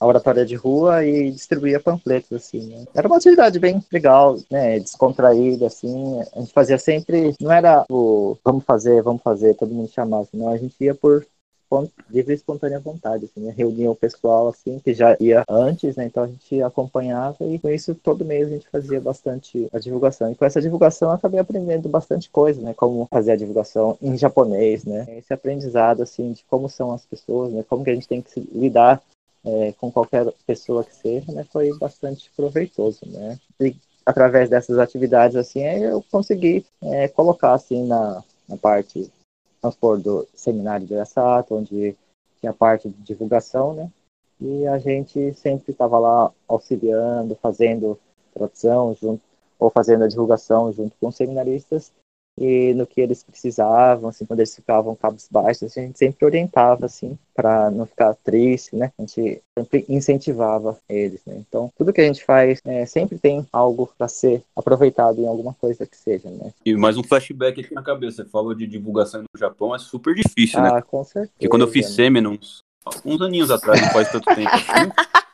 a 0.01 0.07
oratória 0.07 0.47
de 0.47 0.55
rua 0.55 1.05
e 1.05 1.31
distribuía 1.31 1.79
panfletos, 1.79 2.33
assim, 2.33 2.67
né? 2.67 2.85
Era 2.95 3.07
uma 3.07 3.19
atividade 3.19 3.59
bem 3.59 3.85
legal, 3.93 4.39
né? 4.51 4.79
Descontraída, 4.81 5.67
assim. 5.67 6.19
A 6.35 6.41
gente 6.41 6.53
fazia 6.55 6.79
sempre. 6.79 7.35
Não 7.39 7.53
era 7.53 7.85
o 7.91 8.37
vamos 8.43 8.65
fazer, 8.65 9.03
vamos 9.03 9.23
fazer, 9.23 9.55
todo 9.55 9.75
mundo 9.75 9.91
chamava, 9.91 10.25
senão 10.25 10.49
a 10.49 10.57
gente 10.57 10.75
ia 10.81 10.95
por 10.95 11.27
livre 12.11 12.33
e 12.33 12.37
espontânea 12.37 12.81
vontade, 12.81 13.27
assim, 13.27 13.41
né? 13.41 13.55
Reunia 13.57 13.91
o 13.91 13.95
pessoal, 13.95 14.49
assim, 14.49 14.79
que 14.81 14.93
já 14.93 15.17
ia 15.21 15.45
antes, 15.49 15.97
né? 15.97 16.07
Então 16.07 16.25
a 16.25 16.27
gente 16.27 16.63
acompanhava 16.63 17.37
e 17.45 17.59
com 17.59 17.69
isso 17.69 17.95
todo 17.95 18.25
mês 18.25 18.49
a 18.49 18.51
gente 18.51 18.69
fazia 18.69 19.01
bastante 19.01 19.69
a 19.73 19.79
divulgação. 19.79 20.33
E 20.33 20.35
com 20.35 20.45
essa 20.45 20.61
divulgação 20.61 21.11
eu 21.11 21.15
acabei 21.15 21.39
aprendendo 21.39 21.89
bastante 21.89 22.29
coisa, 22.29 22.61
né? 22.61 22.75
Como 22.75 23.07
fazer 23.11 23.33
a 23.33 23.37
divulgação 23.37 23.97
em 24.03 24.17
japonês, 24.19 24.85
né? 24.85 25.07
Esse 25.17 25.33
aprendizado, 25.33 26.03
assim, 26.03 26.33
de 26.33 26.45
como 26.51 26.69
são 26.69 26.93
as 26.93 27.05
pessoas, 27.07 27.53
né? 27.53 27.65
Como 27.69 27.85
que 27.85 27.91
a 27.91 27.95
gente 27.95 28.09
tem 28.09 28.21
que 28.21 28.31
se 28.31 28.41
lidar 28.53 29.01
é, 29.45 29.73
com 29.79 29.91
qualquer 29.91 30.27
pessoa 30.47 30.85
que 30.85 30.95
seja, 30.95 31.31
né? 31.33 31.47
Foi 31.53 31.77
bastante 31.79 32.31
proveitoso, 32.37 33.01
né? 33.07 33.39
E 33.61 33.77
através 34.05 34.49
dessas 34.49 34.79
atividades, 34.79 35.37
assim, 35.37 35.63
eu 35.63 36.05
consegui 36.11 36.65
é, 36.83 37.09
colocar, 37.09 37.55
assim, 37.55 37.87
na, 37.87 38.23
na 38.49 38.57
parte 38.57 39.11
vamos 39.63 39.75
supor, 39.75 40.01
do 40.01 40.27
seminário 40.35 40.87
do 40.87 40.95
Yasato, 40.95 41.55
onde 41.55 41.97
tinha 42.41 42.53
parte 42.53 42.89
de 42.89 43.03
divulgação, 43.03 43.75
né? 43.75 43.91
E 44.41 44.67
a 44.67 44.79
gente 44.79 45.35
sempre 45.35 45.73
estava 45.73 45.99
lá 45.99 46.33
auxiliando, 46.49 47.37
fazendo 47.37 47.99
tradução 48.33 48.95
junto, 48.95 49.23
ou 49.59 49.69
fazendo 49.71 50.05
a 50.05 50.09
divulgação 50.09 50.73
junto 50.73 50.97
com 50.99 51.09
os 51.09 51.17
seminaristas 51.17 51.93
e 52.39 52.73
no 52.75 52.87
que 52.87 53.01
eles 53.01 53.23
precisavam, 53.23 54.09
assim, 54.09 54.25
quando 54.25 54.41
eles 54.41 54.55
ficavam 54.55 54.97
cabisbaixos, 54.97 55.77
a 55.77 55.81
gente 55.81 55.99
sempre 55.99 56.25
orientava, 56.25 56.87
assim, 56.87 57.19
para 57.35 57.71
não 57.71 57.85
ficar 57.85 58.15
triste, 58.25 58.75
né? 58.75 58.91
A 58.99 59.03
gente 59.03 59.43
sempre 59.59 59.85
incentivava 59.89 60.79
eles, 60.89 61.21
né? 61.27 61.37
Então, 61.39 61.71
tudo 61.77 61.93
que 61.93 62.01
a 62.01 62.05
gente 62.05 62.25
faz 62.25 62.61
é, 62.65 62.87
sempre 62.87 63.19
tem 63.19 63.47
algo 63.53 63.91
para 63.97 64.09
ser 64.09 64.43
aproveitado 64.57 65.21
em 65.21 65.27
alguma 65.27 65.55
coisa 65.55 65.87
que 65.87 65.97
seja, 65.97 66.31
né? 66.31 66.53
E 66.65 66.75
mais 66.77 66.97
um 66.97 67.03
flashback 67.03 67.61
aqui 67.61 67.75
na 67.75 67.83
cabeça, 67.83 68.25
você 68.25 68.31
falou 68.31 68.55
de 68.55 68.67
divulgação 68.67 69.21
no 69.21 69.39
Japão, 69.39 69.75
é 69.75 69.79
super 69.79 70.15
difícil, 70.15 70.61
né? 70.63 70.71
Ah, 70.73 70.83
com 70.83 71.05
certeza. 71.05 71.33
Porque 71.35 71.49
quando 71.49 71.63
eu 71.63 71.69
fiz 71.69 71.97
né? 71.97 72.09
uns, 72.27 72.61
uns 73.05 73.21
aninhos 73.21 73.51
atrás, 73.51 73.81
não 73.81 73.91
faz 73.91 74.11
tanto 74.11 74.35
tempo 74.35 74.49
assim, 74.49 74.91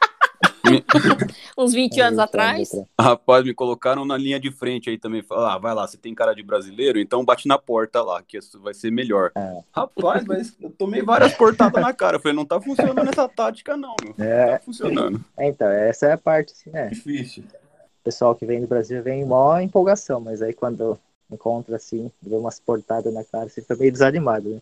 Uns 1.56 1.72
20 1.72 2.00
anos 2.00 2.18
atrás. 2.18 2.70
Rapaz, 3.00 3.44
me 3.44 3.54
colocaram 3.54 4.04
na 4.04 4.16
linha 4.16 4.38
de 4.38 4.50
frente 4.50 4.90
aí 4.90 4.98
também. 4.98 5.22
Falaram, 5.22 5.54
ah, 5.54 5.58
vai 5.58 5.74
lá, 5.74 5.86
você 5.86 5.96
tem 5.96 6.14
cara 6.14 6.34
de 6.34 6.42
brasileiro, 6.42 6.98
então 6.98 7.24
bate 7.24 7.48
na 7.48 7.58
porta 7.58 8.02
lá, 8.02 8.22
que 8.22 8.38
isso 8.38 8.60
vai 8.60 8.74
ser 8.74 8.90
melhor. 8.90 9.32
É. 9.36 9.62
Rapaz, 9.72 10.24
mas 10.24 10.56
eu 10.60 10.70
tomei 10.70 11.02
várias 11.02 11.34
portadas 11.34 11.80
na 11.80 11.92
cara. 11.92 12.16
Eu 12.16 12.20
falei, 12.20 12.36
não 12.36 12.44
tá 12.44 12.60
funcionando 12.60 13.08
essa 13.08 13.28
tática, 13.28 13.76
não, 13.76 13.94
meu. 14.02 14.14
É. 14.18 14.44
Não 14.44 14.52
tá 14.52 14.64
funcionando. 14.64 15.24
É, 15.36 15.48
então, 15.48 15.68
essa 15.68 16.06
é 16.06 16.12
a 16.12 16.18
parte, 16.18 16.52
assim, 16.52 16.70
né? 16.70 16.88
Difícil. 16.88 17.44
O 17.44 18.04
pessoal 18.04 18.34
que 18.34 18.46
vem 18.46 18.60
do 18.60 18.68
Brasil 18.68 19.02
vem 19.02 19.24
mó 19.24 19.58
empolgação, 19.58 20.20
mas 20.20 20.40
aí 20.40 20.52
quando 20.52 20.98
encontra 21.30 21.76
assim, 21.76 22.10
vê 22.22 22.36
umas 22.36 22.60
portadas 22.60 23.12
na 23.12 23.24
cara, 23.24 23.48
você 23.48 23.60
fica 23.60 23.74
meio 23.74 23.90
desanimado, 23.90 24.48
né? 24.48 24.60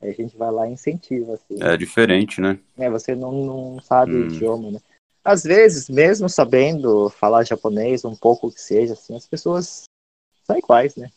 Aí 0.00 0.10
a 0.10 0.14
gente 0.14 0.36
vai 0.36 0.50
lá 0.50 0.68
e 0.68 0.72
incentiva, 0.72 1.34
assim. 1.34 1.62
É 1.62 1.76
diferente, 1.76 2.40
né? 2.40 2.58
É, 2.76 2.90
você 2.90 3.14
não, 3.14 3.32
não 3.32 3.80
sabe 3.80 4.14
hum. 4.14 4.22
o 4.22 4.26
idioma, 4.26 4.70
né? 4.70 4.78
Às 5.26 5.42
vezes, 5.42 5.88
mesmo 5.88 6.28
sabendo 6.28 7.10
falar 7.10 7.42
japonês, 7.42 8.04
um 8.04 8.14
pouco 8.14 8.50
que 8.52 8.60
seja, 8.60 8.92
assim, 8.92 9.16
as 9.16 9.26
pessoas 9.26 9.82
são 10.44 10.56
iguais, 10.56 10.94
né? 10.94 11.10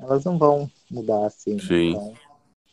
Elas 0.00 0.24
não 0.24 0.36
vão 0.36 0.68
mudar 0.90 1.26
assim. 1.26 1.56
Sim. 1.60 1.90
Então, 1.90 2.14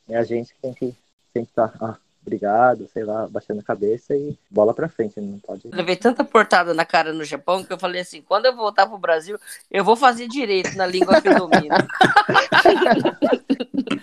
é 0.09 0.17
a 0.17 0.23
gente 0.23 0.51
que 0.51 0.59
tem 0.59 0.73
que 0.73 0.95
sempre 1.31 1.49
estar, 1.51 1.67
tá, 1.77 1.99
obrigado, 2.25 2.87
sei 2.91 3.03
lá, 3.03 3.27
baixando 3.27 3.59
a 3.59 3.63
cabeça 3.63 4.15
e 4.15 4.37
bola 4.49 4.73
pra 4.73 4.89
frente, 4.89 5.19
não 5.19 5.39
pode. 5.39 5.65
Eu 5.65 5.71
levei 5.75 5.95
tanta 5.95 6.23
portada 6.23 6.73
na 6.73 6.85
cara 6.85 7.13
no 7.13 7.23
Japão 7.23 7.63
que 7.63 7.71
eu 7.71 7.77
falei 7.77 8.01
assim: 8.01 8.21
quando 8.21 8.45
eu 8.45 8.55
voltar 8.55 8.87
pro 8.87 8.97
Brasil, 8.97 9.37
eu 9.69 9.83
vou 9.83 9.95
fazer 9.95 10.27
direito 10.27 10.75
na 10.75 10.85
língua 10.85 11.21
que 11.21 11.27
eu 11.27 11.35
domino. 11.35 11.75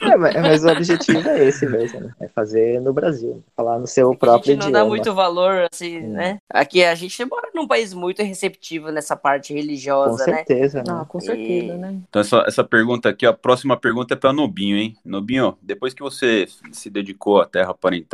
É, 0.02 0.16
mas, 0.16 0.64
o 0.64 0.68
objetivo 0.68 1.28
é 1.28 1.44
esse 1.44 1.66
mesmo, 1.66 2.00
né? 2.00 2.14
É 2.20 2.28
fazer 2.28 2.80
no 2.80 2.92
Brasil, 2.92 3.44
falar 3.54 3.78
no 3.78 3.86
seu 3.86 4.14
próprio 4.14 4.52
idioma. 4.52 4.62
A 4.62 4.64
gente 4.64 4.72
não 4.72 4.80
dá 4.80 4.84
muito 4.84 5.14
valor, 5.14 5.68
assim, 5.70 5.98
hum. 5.98 6.12
né? 6.12 6.38
Aqui 6.48 6.82
a 6.82 6.94
gente 6.94 7.24
mora 7.24 7.50
num 7.54 7.66
país 7.66 7.92
muito 7.92 8.22
receptivo 8.22 8.90
nessa 8.90 9.14
parte 9.14 9.52
religiosa, 9.52 10.10
com 10.10 10.16
certeza, 10.24 10.78
né? 10.78 10.84
né? 10.86 10.98
Ah, 11.00 11.04
com 11.04 11.20
certeza, 11.20 11.74
e... 11.74 11.78
né? 11.78 12.00
Então 12.08 12.20
essa, 12.20 12.44
essa 12.46 12.64
pergunta 12.64 13.08
aqui, 13.08 13.26
a 13.26 13.32
próxima 13.32 13.76
pergunta 13.76 14.14
é 14.14 14.16
para 14.16 14.32
Nobinho, 14.32 14.76
hein? 14.76 14.96
Nobinho, 15.04 15.56
depois 15.60 15.94
que 15.94 16.02
você 16.02 16.46
se 16.72 16.90
dedicou 16.90 17.40
à 17.40 17.46
terra 17.46 17.74
parental, 17.74 18.09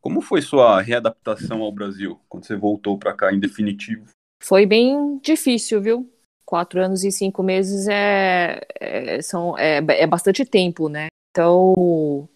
como 0.00 0.20
foi 0.20 0.42
sua 0.42 0.80
readaptação 0.80 1.62
ao 1.62 1.72
Brasil, 1.72 2.20
quando 2.28 2.44
você 2.46 2.56
voltou 2.56 2.98
para 2.98 3.14
cá 3.14 3.32
em 3.32 3.40
definitivo? 3.40 4.06
Foi 4.42 4.66
bem 4.66 5.18
difícil, 5.18 5.80
viu? 5.80 6.14
quatro 6.44 6.80
anos 6.80 7.04
e 7.04 7.10
cinco 7.10 7.42
meses 7.42 7.88
é, 7.88 8.60
é 8.78 9.22
são, 9.22 9.58
é, 9.58 9.78
é, 9.78 10.06
bastante 10.06 10.44
tempo, 10.44 10.88
né? 10.88 11.08
Então, 11.30 12.28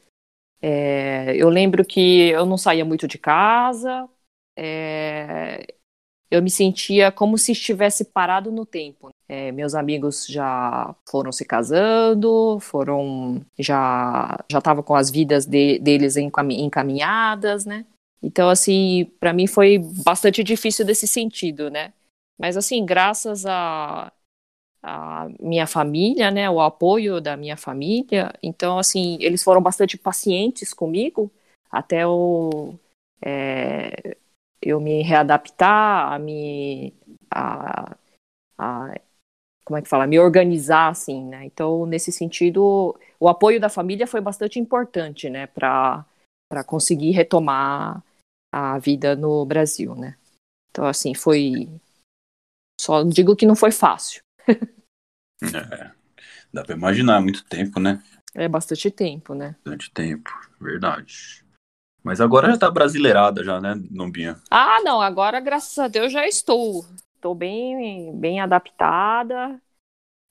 é, 0.60 1.36
eu 1.36 1.48
lembro 1.48 1.84
que 1.84 2.30
eu 2.30 2.44
não 2.44 2.58
saía 2.58 2.84
muito 2.84 3.06
de 3.06 3.18
casa, 3.18 4.08
é, 4.56 5.74
eu 6.30 6.42
me 6.42 6.50
sentia 6.50 7.10
como 7.10 7.38
se 7.38 7.52
estivesse 7.52 8.04
parado 8.04 8.50
no 8.52 8.66
tempo. 8.66 9.10
É, 9.28 9.52
meus 9.52 9.74
amigos 9.74 10.26
já 10.26 10.94
foram 11.08 11.32
se 11.32 11.44
casando, 11.44 12.58
foram 12.60 13.40
já 13.58 14.38
já 14.50 14.58
estavam 14.58 14.82
com 14.82 14.94
as 14.94 15.10
vidas 15.10 15.46
de, 15.46 15.78
deles 15.78 16.16
encaminhadas, 16.16 17.64
né? 17.64 17.84
Então, 18.22 18.48
assim, 18.48 19.10
para 19.20 19.32
mim 19.32 19.46
foi 19.46 19.78
bastante 19.78 20.42
difícil 20.42 20.84
desse 20.84 21.06
sentido, 21.06 21.70
né? 21.70 21.92
Mas 22.38 22.56
assim, 22.56 22.84
graças 22.84 23.46
a 23.46 24.12
a 24.80 25.28
minha 25.40 25.66
família, 25.66 26.30
né, 26.30 26.48
o 26.48 26.60
apoio 26.60 27.20
da 27.20 27.36
minha 27.36 27.56
família. 27.56 28.32
Então, 28.40 28.78
assim, 28.78 29.18
eles 29.20 29.42
foram 29.42 29.60
bastante 29.60 29.98
pacientes 29.98 30.72
comigo 30.72 31.30
até 31.70 32.04
eu, 32.04 32.78
é, 33.20 34.16
eu 34.60 34.80
me 34.80 35.02
readaptar, 35.02 36.12
a 36.12 36.18
me 36.18 36.94
a, 37.30 37.96
a, 38.58 38.94
como 39.64 39.78
é 39.78 39.82
que 39.82 39.88
fala, 39.88 40.06
me 40.06 40.18
organizar 40.18 40.88
assim, 40.88 41.24
né? 41.24 41.44
Então, 41.44 41.86
nesse 41.86 42.10
sentido, 42.10 42.98
o 43.20 43.28
apoio 43.28 43.60
da 43.60 43.68
família 43.68 44.06
foi 44.06 44.20
bastante 44.20 44.58
importante, 44.58 45.28
né, 45.28 45.46
para 45.46 46.04
para 46.50 46.64
conseguir 46.64 47.10
retomar 47.10 48.02
a 48.50 48.78
vida 48.78 49.14
no 49.14 49.44
Brasil, 49.44 49.94
né? 49.94 50.16
Então, 50.70 50.86
assim, 50.86 51.14
foi 51.14 51.68
só 52.80 53.02
digo 53.02 53.36
que 53.36 53.44
não 53.44 53.54
foi 53.54 53.70
fácil. 53.70 54.22
É, 55.42 55.90
dá 56.52 56.64
pra 56.64 56.74
imaginar, 56.74 57.20
muito 57.20 57.44
tempo, 57.44 57.78
né? 57.78 58.02
É 58.34 58.48
bastante 58.48 58.90
tempo, 58.90 59.34
né? 59.34 59.56
Bastante 59.64 59.90
tempo, 59.90 60.30
verdade. 60.60 61.44
Mas 62.08 62.22
agora 62.22 62.50
já 62.50 62.56
tá 62.56 62.70
brasileirada 62.70 63.44
já, 63.44 63.60
né, 63.60 63.74
Nombinha? 63.90 64.40
Ah, 64.50 64.80
não, 64.82 64.98
agora, 64.98 65.40
graças 65.40 65.78
a 65.78 65.88
Deus, 65.88 66.10
já 66.10 66.26
estou. 66.26 66.86
Estou 67.14 67.34
bem, 67.34 68.16
bem 68.16 68.40
adaptada, 68.40 69.60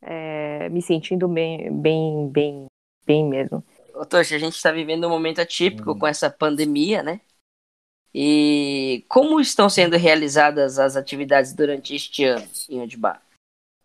é, 0.02 0.70
me 0.70 0.82
sentindo 0.82 1.28
bem, 1.28 1.72
bem, 1.72 2.30
bem, 2.30 2.66
bem 3.06 3.24
mesmo. 3.24 3.63
Ô, 3.94 4.04
Tocha, 4.08 4.36
a 4.36 4.40
gente 4.40 4.56
está 4.56 4.72
vivendo 4.72 5.06
um 5.06 5.12
momento 5.12 5.40
atípico 5.40 5.92
hum. 5.92 6.00
com 6.00 6.08
essa 6.08 6.32
pandemia, 6.32 7.04
né? 7.04 7.22
E 8.12 9.06
como 9.08 9.40
estão 9.40 9.70
sendo 9.70 9.98
realizadas 9.98 10.80
as 10.80 10.96
atividades 10.96 11.54
durante 11.54 11.94
este 11.94 12.24
ano 12.24 12.48
em 12.68 12.82
Odibá? 12.82 13.22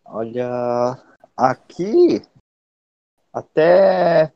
Olha, 0.03 0.99
aqui 1.37 2.23
até 3.31 4.33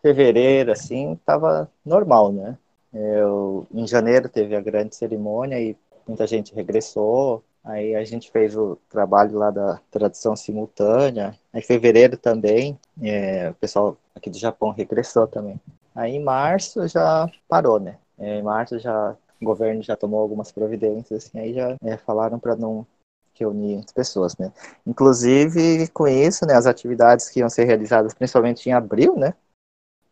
fevereiro, 0.00 0.72
assim, 0.72 1.20
tava 1.26 1.70
normal, 1.84 2.32
né? 2.32 2.56
Eu, 2.92 3.66
em 3.72 3.86
janeiro 3.86 4.28
teve 4.28 4.54
a 4.56 4.60
grande 4.60 4.96
cerimônia 4.96 5.60
e 5.60 5.76
muita 6.06 6.26
gente 6.26 6.54
regressou. 6.54 7.42
Aí 7.62 7.94
a 7.94 8.04
gente 8.04 8.30
fez 8.30 8.56
o 8.56 8.78
trabalho 8.88 9.36
lá 9.38 9.50
da 9.50 9.80
tradução 9.90 10.34
simultânea. 10.34 11.36
Em 11.54 11.60
fevereiro 11.60 12.16
também, 12.16 12.78
é, 13.02 13.50
o 13.50 13.54
pessoal 13.54 13.96
aqui 14.14 14.30
do 14.30 14.38
Japão 14.38 14.70
regressou 14.70 15.26
também. 15.26 15.60
Aí 15.94 16.16
em 16.16 16.22
março 16.22 16.86
já 16.88 17.30
parou, 17.48 17.78
né? 17.78 17.96
É, 18.18 18.38
em 18.38 18.42
março 18.42 18.78
já 18.78 19.16
o 19.40 19.44
governo 19.44 19.82
já 19.82 19.96
tomou 19.96 20.20
algumas 20.20 20.52
providências, 20.52 21.24
assim, 21.24 21.38
aí 21.38 21.54
já 21.54 21.74
é, 21.82 21.96
falaram 21.96 22.38
para 22.38 22.54
não 22.54 22.86
reunir 23.34 23.78
as 23.78 23.92
pessoas, 23.92 24.36
né? 24.36 24.52
Inclusive, 24.86 25.88
com 25.88 26.06
isso, 26.06 26.44
né, 26.44 26.54
as 26.54 26.66
atividades 26.66 27.28
que 27.30 27.40
iam 27.40 27.48
ser 27.48 27.64
realizadas 27.64 28.12
principalmente 28.12 28.68
em 28.68 28.72
abril, 28.72 29.16
né, 29.16 29.32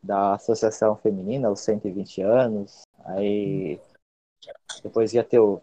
da 0.02 0.34
Associação 0.34 0.96
Feminina, 0.96 1.50
os 1.50 1.60
120 1.60 2.22
anos, 2.22 2.82
aí 3.04 3.80
depois 4.82 5.12
ia 5.12 5.24
ter 5.24 5.38
o 5.38 5.60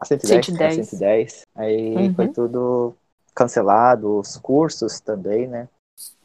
a 0.00 0.04
110, 0.04 0.46
110. 0.46 0.78
A 0.78 0.84
110 0.84 1.42
aí 1.54 1.94
uhum. 1.96 2.14
foi 2.14 2.28
tudo 2.28 2.96
cancelado, 3.34 4.18
os 4.18 4.36
cursos 4.36 5.00
também, 5.00 5.46
né, 5.46 5.68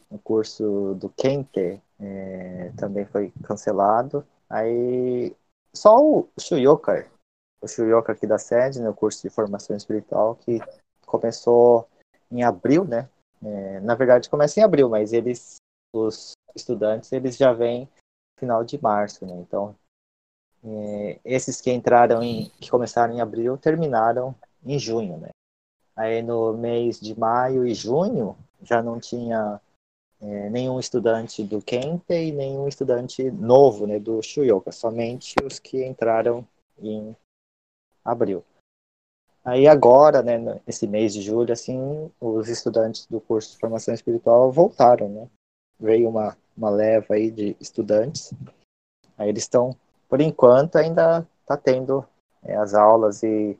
o 0.10 0.18
curso 0.18 0.96
do 0.96 1.10
Kente 1.10 1.82
é, 2.00 2.72
também 2.78 3.06
foi 3.06 3.32
cancelado, 3.44 4.26
aí 4.50 5.36
só 5.74 5.98
o 5.98 6.28
Shuyoka, 6.40 7.08
o 7.62 7.68
Shuyoka 7.68 8.12
aqui 8.12 8.26
da 8.26 8.38
sede, 8.38 8.82
né, 8.82 8.90
o 8.90 8.94
curso 8.94 9.22
de 9.22 9.30
formação 9.30 9.76
espiritual, 9.76 10.36
que 10.36 10.60
começou 11.06 11.88
em 12.32 12.44
abril, 12.44 12.86
né? 12.86 13.10
É, 13.44 13.80
na 13.80 13.96
verdade 13.96 14.30
começa 14.30 14.60
em 14.60 14.64
abril, 14.64 14.90
mas 14.90 15.14
eles, 15.14 15.56
os 15.94 16.34
estudantes, 16.56 17.12
eles 17.12 17.38
já 17.38 17.54
vêm 17.54 17.90
final 18.38 18.64
de 18.64 18.82
março, 18.82 19.26
né? 19.26 19.34
Então, 19.36 19.76
é, 20.64 21.20
esses 21.24 21.62
que 21.62 21.72
entraram 21.72 22.22
em, 22.22 22.50
que 22.60 22.70
começaram 22.70 23.14
em 23.14 23.22
abril, 23.22 23.58
terminaram 23.58 24.36
em 24.66 24.78
junho, 24.78 25.18
né? 25.18 25.30
Aí 25.96 26.22
no 26.22 26.54
mês 26.54 27.00
de 27.00 27.18
maio 27.18 27.68
e 27.68 27.74
junho 27.74 28.38
já 28.62 28.82
não 28.82 29.00
tinha 29.00 29.60
é, 30.22 30.50
nenhum 30.50 30.80
estudante 30.80 31.44
do 31.44 31.62
Kente 31.62 32.14
e 32.14 32.32
nenhum 32.32 32.68
estudante 32.68 33.30
novo 33.32 33.88
né, 33.88 34.00
do 34.00 34.22
Shuyoka, 34.22 34.72
somente 34.72 35.36
os 35.44 35.60
que 35.60 35.86
entraram 35.86 36.48
em 36.78 37.16
abril. 38.04 38.44
Aí 39.44 39.68
agora, 39.68 40.22
né, 40.22 40.38
nesse 40.66 40.86
mês 40.88 41.14
de 41.14 41.22
julho, 41.22 41.52
assim, 41.54 42.12
os 42.20 42.50
estudantes 42.50 43.06
do 43.08 43.22
curso 43.22 43.54
de 43.54 43.60
formação 43.60 43.94
espiritual 43.94 44.52
voltaram, 44.52 45.10
né? 45.10 45.30
Veio 45.80 46.10
uma, 46.10 46.38
uma 46.56 46.70
leva 46.70 47.14
aí 47.14 47.32
de 47.32 47.56
estudantes. 47.60 48.34
Aí 49.18 49.30
eles 49.30 49.44
estão, 49.44 49.76
por 50.08 50.22
enquanto, 50.22 50.78
ainda 50.78 51.28
está 51.42 51.56
tendo 51.58 52.06
é, 52.44 52.56
as 52.56 52.74
aulas 52.74 53.24
e 53.24 53.58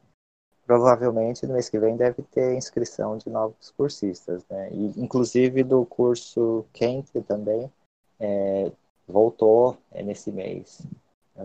provavelmente 0.66 1.48
no 1.48 1.54
mês 1.54 1.70
que 1.70 1.80
vem 1.80 1.98
deve 1.98 2.22
ter 2.22 2.56
inscrição 2.56 3.18
de 3.18 3.30
novos 3.30 3.72
cursistas, 3.72 4.46
né? 4.48 4.70
E, 4.72 5.02
inclusive 5.02 5.64
do 5.64 5.84
curso 5.86 6.66
Quente 6.72 7.20
também 7.22 7.72
é, 8.20 8.72
voltou 9.08 9.78
é, 9.92 10.04
nesse 10.04 10.32
mês. 10.32 10.86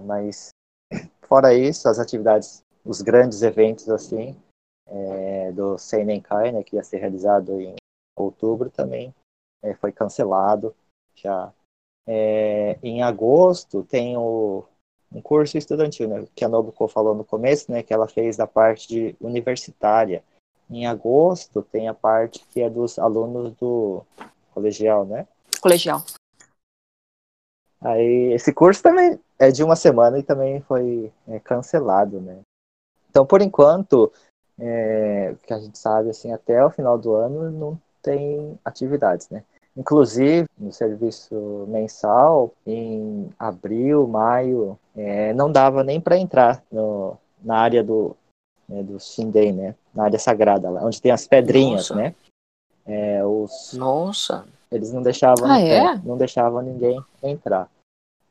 Mas 0.04 0.50
fora 1.22 1.54
isso, 1.54 1.88
as 1.88 1.98
atividades, 1.98 2.62
os 2.84 3.00
grandes 3.00 3.42
eventos 3.42 3.88
assim 3.88 4.36
é, 4.86 5.52
do 5.52 5.78
Seinenkai, 5.78 6.52
né, 6.52 6.62
que 6.62 6.76
ia 6.76 6.84
ser 6.84 6.98
realizado 6.98 7.60
em 7.60 7.74
outubro 8.16 8.68
também 8.70 9.14
é, 9.64 9.74
foi 9.74 9.90
cancelado 9.90 10.74
já. 11.16 11.52
É, 12.06 12.78
em 12.82 13.02
agosto 13.02 13.82
tem 13.82 14.16
o 14.16 14.64
um 15.10 15.22
curso 15.22 15.56
estudantil, 15.56 16.08
né, 16.08 16.26
que 16.34 16.44
a 16.44 16.48
Nobuko 16.48 16.88
falou 16.88 17.14
no 17.14 17.24
começo, 17.24 17.70
né, 17.70 17.82
que 17.82 17.94
ela 17.94 18.08
fez 18.08 18.36
da 18.36 18.46
parte 18.46 18.88
de 18.88 19.16
universitária. 19.20 20.24
Em 20.68 20.86
agosto 20.86 21.62
tem 21.62 21.88
a 21.88 21.94
parte 21.94 22.44
que 22.50 22.60
é 22.60 22.68
dos 22.68 22.98
alunos 22.98 23.52
do 23.54 24.02
colegial, 24.52 25.04
né? 25.04 25.26
Colegial. 25.60 26.02
Aí 27.80 28.32
esse 28.32 28.52
curso 28.52 28.82
também 28.82 29.20
é 29.38 29.50
de 29.50 29.62
uma 29.62 29.76
semana 29.76 30.18
e 30.18 30.22
também 30.22 30.60
foi 30.62 31.12
é, 31.28 31.38
cancelado, 31.38 32.20
né? 32.20 32.40
Então, 33.10 33.26
por 33.26 33.42
enquanto, 33.42 34.10
é, 34.58 35.36
que 35.46 35.52
a 35.52 35.58
gente 35.58 35.78
sabe, 35.78 36.10
assim, 36.10 36.32
até 36.32 36.64
o 36.64 36.70
final 36.70 36.98
do 36.98 37.14
ano 37.14 37.50
não 37.50 37.80
tem 38.02 38.58
atividades, 38.64 39.28
né? 39.28 39.44
Inclusive, 39.76 40.48
no 40.56 40.72
serviço 40.72 41.66
mensal, 41.68 42.52
em 42.64 43.28
abril, 43.38 44.06
maio, 44.06 44.78
é, 44.96 45.32
não 45.32 45.50
dava 45.50 45.82
nem 45.82 46.00
para 46.00 46.16
entrar 46.16 46.62
no, 46.70 47.16
na 47.42 47.58
área 47.58 47.82
do, 47.82 48.16
né, 48.68 48.82
do 48.84 49.00
Shinden, 49.00 49.52
né? 49.52 49.74
Na 49.92 50.04
área 50.04 50.18
sagrada, 50.18 50.70
lá, 50.70 50.84
onde 50.84 51.02
tem 51.02 51.10
as 51.10 51.26
pedrinhas, 51.26 51.90
Nossa. 51.90 51.94
né? 51.94 52.14
É, 52.86 53.24
os, 53.24 53.72
Nossa! 53.72 54.46
Eles 54.70 54.92
não 54.92 55.02
deixavam, 55.02 55.50
ah, 55.50 55.60
é? 55.60 55.96
não 56.04 56.16
deixavam 56.16 56.62
ninguém 56.62 57.02
entrar. 57.22 57.68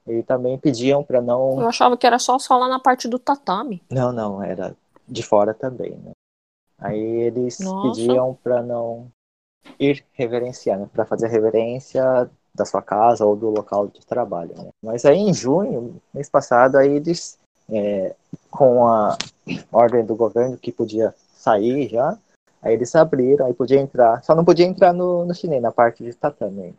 E 0.05 0.21
também 0.23 0.57
pediam 0.57 1.03
para 1.03 1.21
não. 1.21 1.61
Eu 1.61 1.67
achava 1.67 1.95
que 1.95 2.05
era 2.05 2.19
só, 2.19 2.37
só 2.37 2.57
lá 2.57 2.67
na 2.67 2.79
parte 2.79 3.07
do 3.07 3.17
tatame. 3.17 3.81
Não, 3.89 4.11
não, 4.11 4.43
era 4.43 4.75
de 5.07 5.23
fora 5.23 5.53
também, 5.53 5.91
né? 5.91 6.11
Aí 6.77 6.99
eles 6.99 7.59
Nossa. 7.59 8.01
pediam 8.01 8.37
para 8.43 8.61
não 8.61 9.07
ir 9.79 10.03
reverenciar, 10.13 10.79
né? 10.79 10.89
para 10.91 11.05
fazer 11.05 11.27
reverência 11.27 12.29
da 12.53 12.65
sua 12.65 12.81
casa 12.81 13.25
ou 13.25 13.35
do 13.35 13.49
local 13.49 13.87
de 13.87 14.05
trabalho. 14.05 14.53
Né? 14.55 14.69
Mas 14.81 15.05
aí 15.05 15.17
em 15.17 15.33
junho, 15.33 15.95
mês 16.13 16.29
passado, 16.29 16.77
aí 16.77 16.93
eles, 16.93 17.37
é, 17.69 18.15
com 18.51 18.87
a 18.87 19.17
ordem 19.71 20.05
do 20.05 20.15
governo 20.15 20.57
que 20.57 20.71
podia 20.71 21.13
sair 21.33 21.89
já, 21.89 22.17
aí 22.61 22.73
eles 22.73 22.95
abriram, 22.95 23.45
aí 23.45 23.53
podia 23.53 23.79
entrar, 23.79 24.23
só 24.23 24.35
não 24.35 24.45
podia 24.45 24.65
entrar 24.65 24.93
no, 24.93 25.25
no 25.25 25.33
chinês, 25.33 25.61
na 25.61 25.71
parte 25.71 26.03
de 26.03 26.13
tatame. 26.13 26.75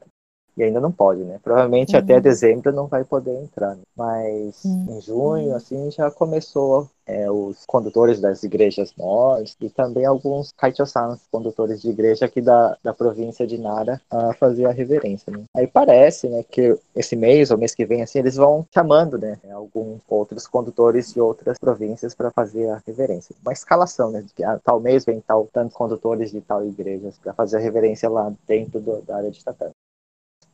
E 0.56 0.62
ainda 0.62 0.80
não 0.80 0.92
pode, 0.92 1.22
né? 1.22 1.40
Provavelmente 1.42 1.94
uhum. 1.94 1.98
até 1.98 2.20
dezembro 2.20 2.72
não 2.72 2.86
vai 2.86 3.04
poder 3.04 3.34
entrar. 3.42 3.74
Né? 3.74 3.82
Mas 3.96 4.64
uhum. 4.64 4.86
em 4.90 5.00
junho, 5.00 5.54
assim, 5.54 5.90
já 5.90 6.10
começou 6.10 6.88
é, 7.06 7.30
os 7.30 7.64
condutores 7.66 8.20
das 8.20 8.42
igrejas 8.42 8.92
nós 8.96 9.56
e 9.60 9.68
também 9.68 10.04
alguns 10.04 10.52
kaito-sans, 10.56 11.20
condutores 11.30 11.82
de 11.82 11.90
igreja 11.90 12.24
aqui 12.24 12.40
da, 12.40 12.76
da 12.82 12.94
província 12.94 13.46
de 13.46 13.58
Nara, 13.58 14.00
a 14.10 14.32
fazer 14.34 14.66
a 14.66 14.72
reverência. 14.72 15.32
Né? 15.32 15.44
Aí 15.54 15.66
parece, 15.66 16.28
né, 16.28 16.42
que 16.42 16.76
esse 16.94 17.16
mês 17.16 17.50
ou 17.50 17.58
mês 17.58 17.74
que 17.74 17.84
vem, 17.84 18.02
assim, 18.02 18.18
eles 18.18 18.36
vão 18.36 18.66
chamando, 18.72 19.18
né, 19.18 19.38
alguns 19.52 20.00
outros 20.08 20.46
condutores 20.46 21.12
de 21.12 21.20
outras 21.20 21.58
províncias 21.58 22.14
para 22.14 22.30
fazer 22.30 22.70
a 22.70 22.82
reverência. 22.86 23.34
Uma 23.42 23.52
escalação, 23.52 24.10
né, 24.10 24.22
de 24.22 24.32
que 24.32 24.44
ah, 24.44 24.58
tal 24.62 24.80
mês 24.80 25.04
vem 25.04 25.20
tal 25.20 25.48
tantos 25.52 25.76
condutores 25.76 26.30
de 26.30 26.40
tal 26.40 26.64
igrejas 26.64 27.18
para 27.18 27.34
fazer 27.34 27.58
a 27.58 27.60
reverência 27.60 28.08
lá 28.08 28.32
dentro 28.46 28.80
do, 28.80 29.02
da 29.02 29.16
área 29.16 29.30
de 29.30 29.44
Tatame. 29.44 29.73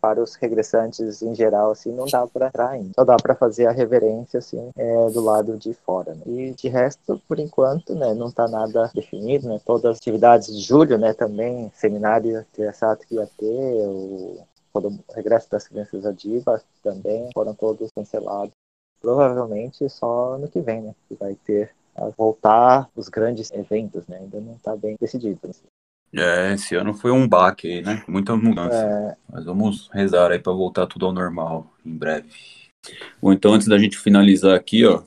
Para 0.00 0.22
os 0.22 0.34
regressantes 0.34 1.22
em 1.22 1.34
geral, 1.34 1.70
assim, 1.70 1.92
não 1.92 2.06
dá 2.06 2.26
para 2.26 2.48
entrar 2.48 2.70
ainda. 2.70 2.92
Só 2.94 3.04
dá 3.04 3.16
para 3.16 3.34
fazer 3.34 3.66
a 3.66 3.72
reverência, 3.72 4.38
assim, 4.38 4.70
é, 4.76 5.10
do 5.10 5.20
lado 5.20 5.56
de 5.56 5.74
fora. 5.74 6.14
Né? 6.14 6.22
E 6.26 6.50
de 6.52 6.68
resto, 6.68 7.20
por 7.28 7.38
enquanto, 7.38 7.94
né, 7.94 8.14
não 8.14 8.28
está 8.28 8.48
nada 8.48 8.90
definido, 8.94 9.48
né? 9.48 9.60
Todas 9.64 9.92
as 9.92 9.96
atividades 9.98 10.48
de 10.48 10.60
julho, 10.60 10.98
né, 10.98 11.12
também, 11.12 11.70
seminário 11.74 12.40
interessado 12.40 13.00
que 13.00 13.16
ia 13.16 13.28
ter, 13.38 13.86
o, 13.86 14.42
o 14.72 15.00
regresso 15.14 15.50
das 15.50 15.66
crianças 15.66 16.06
a 16.06 16.12
Diva 16.12 16.62
também 16.82 17.28
foram 17.34 17.54
todos 17.54 17.90
cancelados. 17.94 18.52
Provavelmente 19.00 19.88
só 19.88 20.34
ano 20.34 20.48
que 20.48 20.60
vem, 20.60 20.82
né, 20.82 20.94
que 21.08 21.14
vai 21.14 21.34
ter 21.34 21.70
a 21.96 22.08
voltar 22.10 22.88
os 22.96 23.08
grandes 23.08 23.50
eventos, 23.50 24.06
né? 24.06 24.18
Ainda 24.18 24.40
não 24.40 24.54
está 24.54 24.74
bem 24.76 24.96
decidido. 24.98 25.38
É, 26.12 26.54
esse 26.54 26.74
ano 26.74 26.92
foi 26.92 27.10
um 27.10 27.28
baque 27.28 27.68
aí, 27.68 27.82
né? 27.82 28.02
Muita 28.08 28.36
mudança. 28.36 28.76
É... 28.76 29.16
Mas 29.32 29.44
vamos 29.44 29.88
rezar 29.92 30.32
aí 30.32 30.38
para 30.38 30.52
voltar 30.52 30.86
tudo 30.86 31.06
ao 31.06 31.12
normal 31.12 31.72
em 31.84 31.96
breve. 31.96 32.28
Bom, 33.22 33.32
então 33.32 33.54
antes 33.54 33.68
da 33.68 33.78
gente 33.78 33.96
finalizar 33.96 34.54
aqui, 34.54 34.84
ó, 34.84 35.02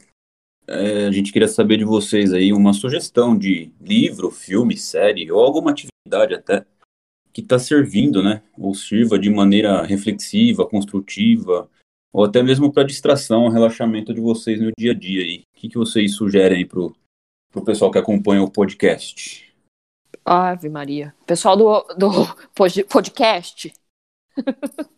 é, 0.68 1.08
a 1.08 1.12
gente 1.12 1.34
queria 1.34 1.48
saber 1.48 1.78
de 1.78 1.84
vocês 1.84 2.32
aí 2.32 2.54
uma 2.54 2.72
sugestão 2.72 3.38
de 3.38 3.72
livro, 3.82 4.32
filme, 4.32 4.78
série 4.78 5.30
ou 5.32 5.42
alguma 5.42 5.72
atividade 5.72 6.34
até 6.34 6.66
que 7.34 7.42
está 7.42 7.58
servindo, 7.58 8.24
né? 8.24 8.42
Ou 8.58 8.74
sirva 8.74 9.18
de 9.18 9.30
maneira 9.30 9.84
reflexiva, 9.84 10.68
construtiva, 10.68 11.68
ou 12.14 12.24
até 12.24 12.44
mesmo 12.44 12.72
para 12.72 12.84
distração, 12.84 13.50
relaxamento 13.50 14.14
de 14.14 14.22
vocês 14.22 14.62
no 14.62 14.72
dia 14.78 14.92
a 14.92 14.96
dia 14.96 15.24
aí. 15.24 15.40
O 15.40 15.60
que, 15.60 15.70
que 15.70 15.78
vocês 15.78 16.16
sugerem 16.16 16.60
aí 16.60 16.66
pro, 16.66 16.96
pro 17.52 17.66
pessoal 17.66 17.92
que 17.92 17.98
acompanha 17.98 18.44
o 18.44 18.52
podcast? 18.52 19.53
Ave 20.26 20.70
Maria. 20.70 21.14
Pessoal 21.26 21.58
do, 21.58 21.82
do 21.98 22.10
podcast. 22.90 23.74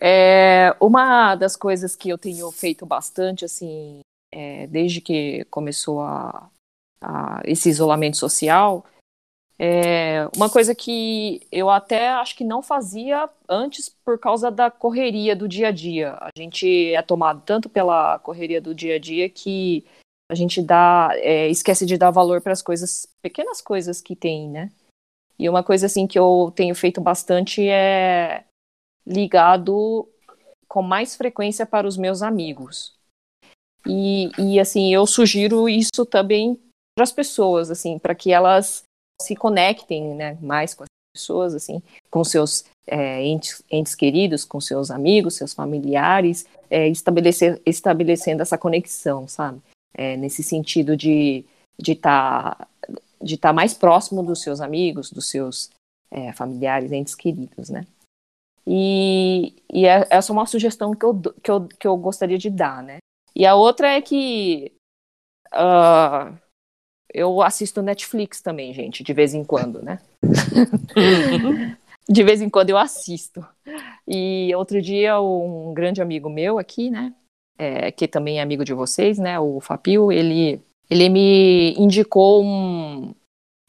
é, 0.00 0.74
uma 0.80 1.34
das 1.34 1.56
coisas 1.56 1.96
que 1.96 2.08
eu 2.08 2.18
tenho 2.18 2.50
feito 2.50 2.86
bastante, 2.86 3.44
assim, 3.44 4.00
é, 4.32 4.66
desde 4.66 5.00
que 5.00 5.44
começou 5.46 6.00
a, 6.00 6.50
a, 7.00 7.42
esse 7.44 7.68
isolamento 7.68 8.16
social, 8.16 8.84
é 9.58 10.28
uma 10.36 10.50
coisa 10.50 10.74
que 10.74 11.46
eu 11.50 11.70
até 11.70 12.10
acho 12.10 12.36
que 12.36 12.44
não 12.44 12.62
fazia 12.62 13.28
antes 13.48 13.88
por 13.88 14.18
causa 14.18 14.50
da 14.50 14.70
correria 14.70 15.34
do 15.34 15.48
dia 15.48 15.68
a 15.68 15.70
dia. 15.70 16.12
A 16.20 16.30
gente 16.36 16.92
é 16.92 17.00
tomado 17.00 17.42
tanto 17.44 17.68
pela 17.68 18.18
correria 18.18 18.60
do 18.60 18.74
dia 18.74 18.96
a 18.96 18.98
dia 18.98 19.30
que 19.30 19.86
a 20.30 20.34
gente 20.34 20.60
dá, 20.60 21.10
é, 21.14 21.48
esquece 21.48 21.86
de 21.86 21.96
dar 21.96 22.10
valor 22.10 22.40
para 22.40 22.52
as 22.52 22.62
coisas, 22.62 23.06
pequenas 23.22 23.60
coisas 23.60 24.00
que 24.00 24.16
tem, 24.16 24.48
né? 24.48 24.70
E 25.38 25.48
uma 25.48 25.62
coisa 25.62 25.86
assim 25.86 26.06
que 26.06 26.18
eu 26.18 26.52
tenho 26.54 26.74
feito 26.74 27.00
bastante 27.00 27.66
é 27.68 28.44
ligado 29.06 30.08
com 30.66 30.82
mais 30.82 31.14
frequência 31.14 31.64
para 31.64 31.86
os 31.86 31.96
meus 31.96 32.22
amigos. 32.22 32.94
E, 33.86 34.30
e 34.38 34.58
assim, 34.58 34.92
eu 34.92 35.06
sugiro 35.06 35.68
isso 35.68 36.04
também 36.04 36.60
para 36.96 37.04
as 37.04 37.12
pessoas, 37.12 37.70
assim, 37.70 37.98
para 37.98 38.14
que 38.14 38.32
elas 38.32 38.82
se 39.22 39.36
conectem 39.36 40.14
né, 40.14 40.36
mais 40.40 40.74
com 40.74 40.82
as 40.82 40.88
pessoas, 41.14 41.54
assim, 41.54 41.82
com 42.10 42.24
seus 42.24 42.64
é, 42.86 43.22
entes, 43.22 43.62
entes, 43.70 43.94
queridos, 43.94 44.44
com 44.44 44.60
seus 44.60 44.90
amigos, 44.90 45.34
seus 45.34 45.54
familiares, 45.54 46.46
é, 46.68 46.88
estabelecer, 46.88 47.60
estabelecendo 47.64 48.42
essa 48.42 48.58
conexão, 48.58 49.28
sabe? 49.28 49.60
É, 49.96 50.16
nesse 50.16 50.42
sentido 50.42 50.96
de 50.96 51.44
de 51.78 51.92
estar 51.92 52.56
tá, 52.56 52.68
de 53.20 53.36
tá 53.36 53.52
mais 53.52 53.74
próximo 53.74 54.22
dos 54.22 54.42
seus 54.42 54.60
amigos, 54.60 55.10
dos 55.10 55.28
seus 55.28 55.70
é, 56.10 56.32
familiares, 56.32 56.92
entes 56.92 57.14
queridos, 57.14 57.68
né? 57.68 57.86
E, 58.66 59.54
e 59.72 59.86
é, 59.86 60.06
essa 60.10 60.32
é 60.32 60.34
uma 60.34 60.46
sugestão 60.46 60.92
que 60.92 61.04
eu, 61.04 61.20
que, 61.42 61.50
eu, 61.50 61.68
que 61.68 61.86
eu 61.86 61.96
gostaria 61.96 62.38
de 62.38 62.50
dar, 62.50 62.82
né? 62.82 62.98
E 63.34 63.46
a 63.46 63.54
outra 63.54 63.88
é 63.88 64.00
que 64.00 64.72
uh, 65.54 66.36
eu 67.12 67.42
assisto 67.42 67.82
Netflix 67.82 68.40
também, 68.40 68.72
gente, 68.72 69.04
de 69.04 69.12
vez 69.12 69.34
em 69.34 69.44
quando, 69.44 69.82
né? 69.82 70.00
de 72.08 72.24
vez 72.24 72.40
em 72.40 72.48
quando 72.48 72.70
eu 72.70 72.78
assisto. 72.78 73.46
E 74.08 74.52
outro 74.56 74.80
dia, 74.80 75.20
um 75.20 75.72
grande 75.74 76.00
amigo 76.00 76.30
meu 76.30 76.58
aqui, 76.58 76.90
né? 76.90 77.14
É, 77.58 77.90
que 77.90 78.06
também 78.06 78.38
é 78.38 78.42
amigo 78.42 78.64
de 78.64 78.74
vocês, 78.74 79.18
né? 79.18 79.40
O 79.40 79.60
Fapio, 79.60 80.12
ele, 80.12 80.60
ele 80.90 81.08
me 81.08 81.74
indicou 81.78 82.44
um. 82.44 83.14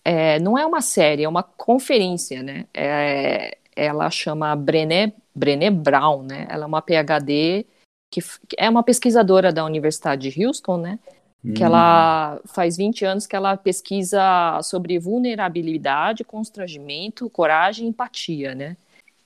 É, 0.04 0.40
não 0.40 0.58
é 0.58 0.66
uma 0.66 0.82
série, 0.82 1.24
é 1.24 1.30
uma 1.30 1.44
conferência, 1.44 2.44
né? 2.44 2.66
É, 2.74 3.58
ela 3.76 4.10
chama 4.10 4.56
Brené, 4.56 5.14
Brené 5.34 5.70
Brown, 5.70 6.24
né? 6.24 6.48
Ela 6.50 6.64
é 6.64 6.68
uma 6.68 6.82
PhD 6.82 7.66
que 8.10 8.22
é 8.58 8.70
uma 8.70 8.84
pesquisadora 8.84 9.52
da 9.52 9.66
Universidade 9.66 10.30
de 10.30 10.46
Houston, 10.46 10.78
né? 10.78 11.00
que 11.56 11.64
ela 11.64 12.36
hum. 12.36 12.48
faz 12.48 12.78
20 12.78 13.06
anos 13.06 13.28
que 13.28 13.36
ela 13.36 13.56
pesquisa 13.56 14.60
sobre 14.64 15.00
vulnerabilidade, 15.00 16.24
constrangimento, 16.24 17.30
coragem 17.30 17.86
e 17.86 17.90
empatia, 17.90 18.56
né? 18.56 18.76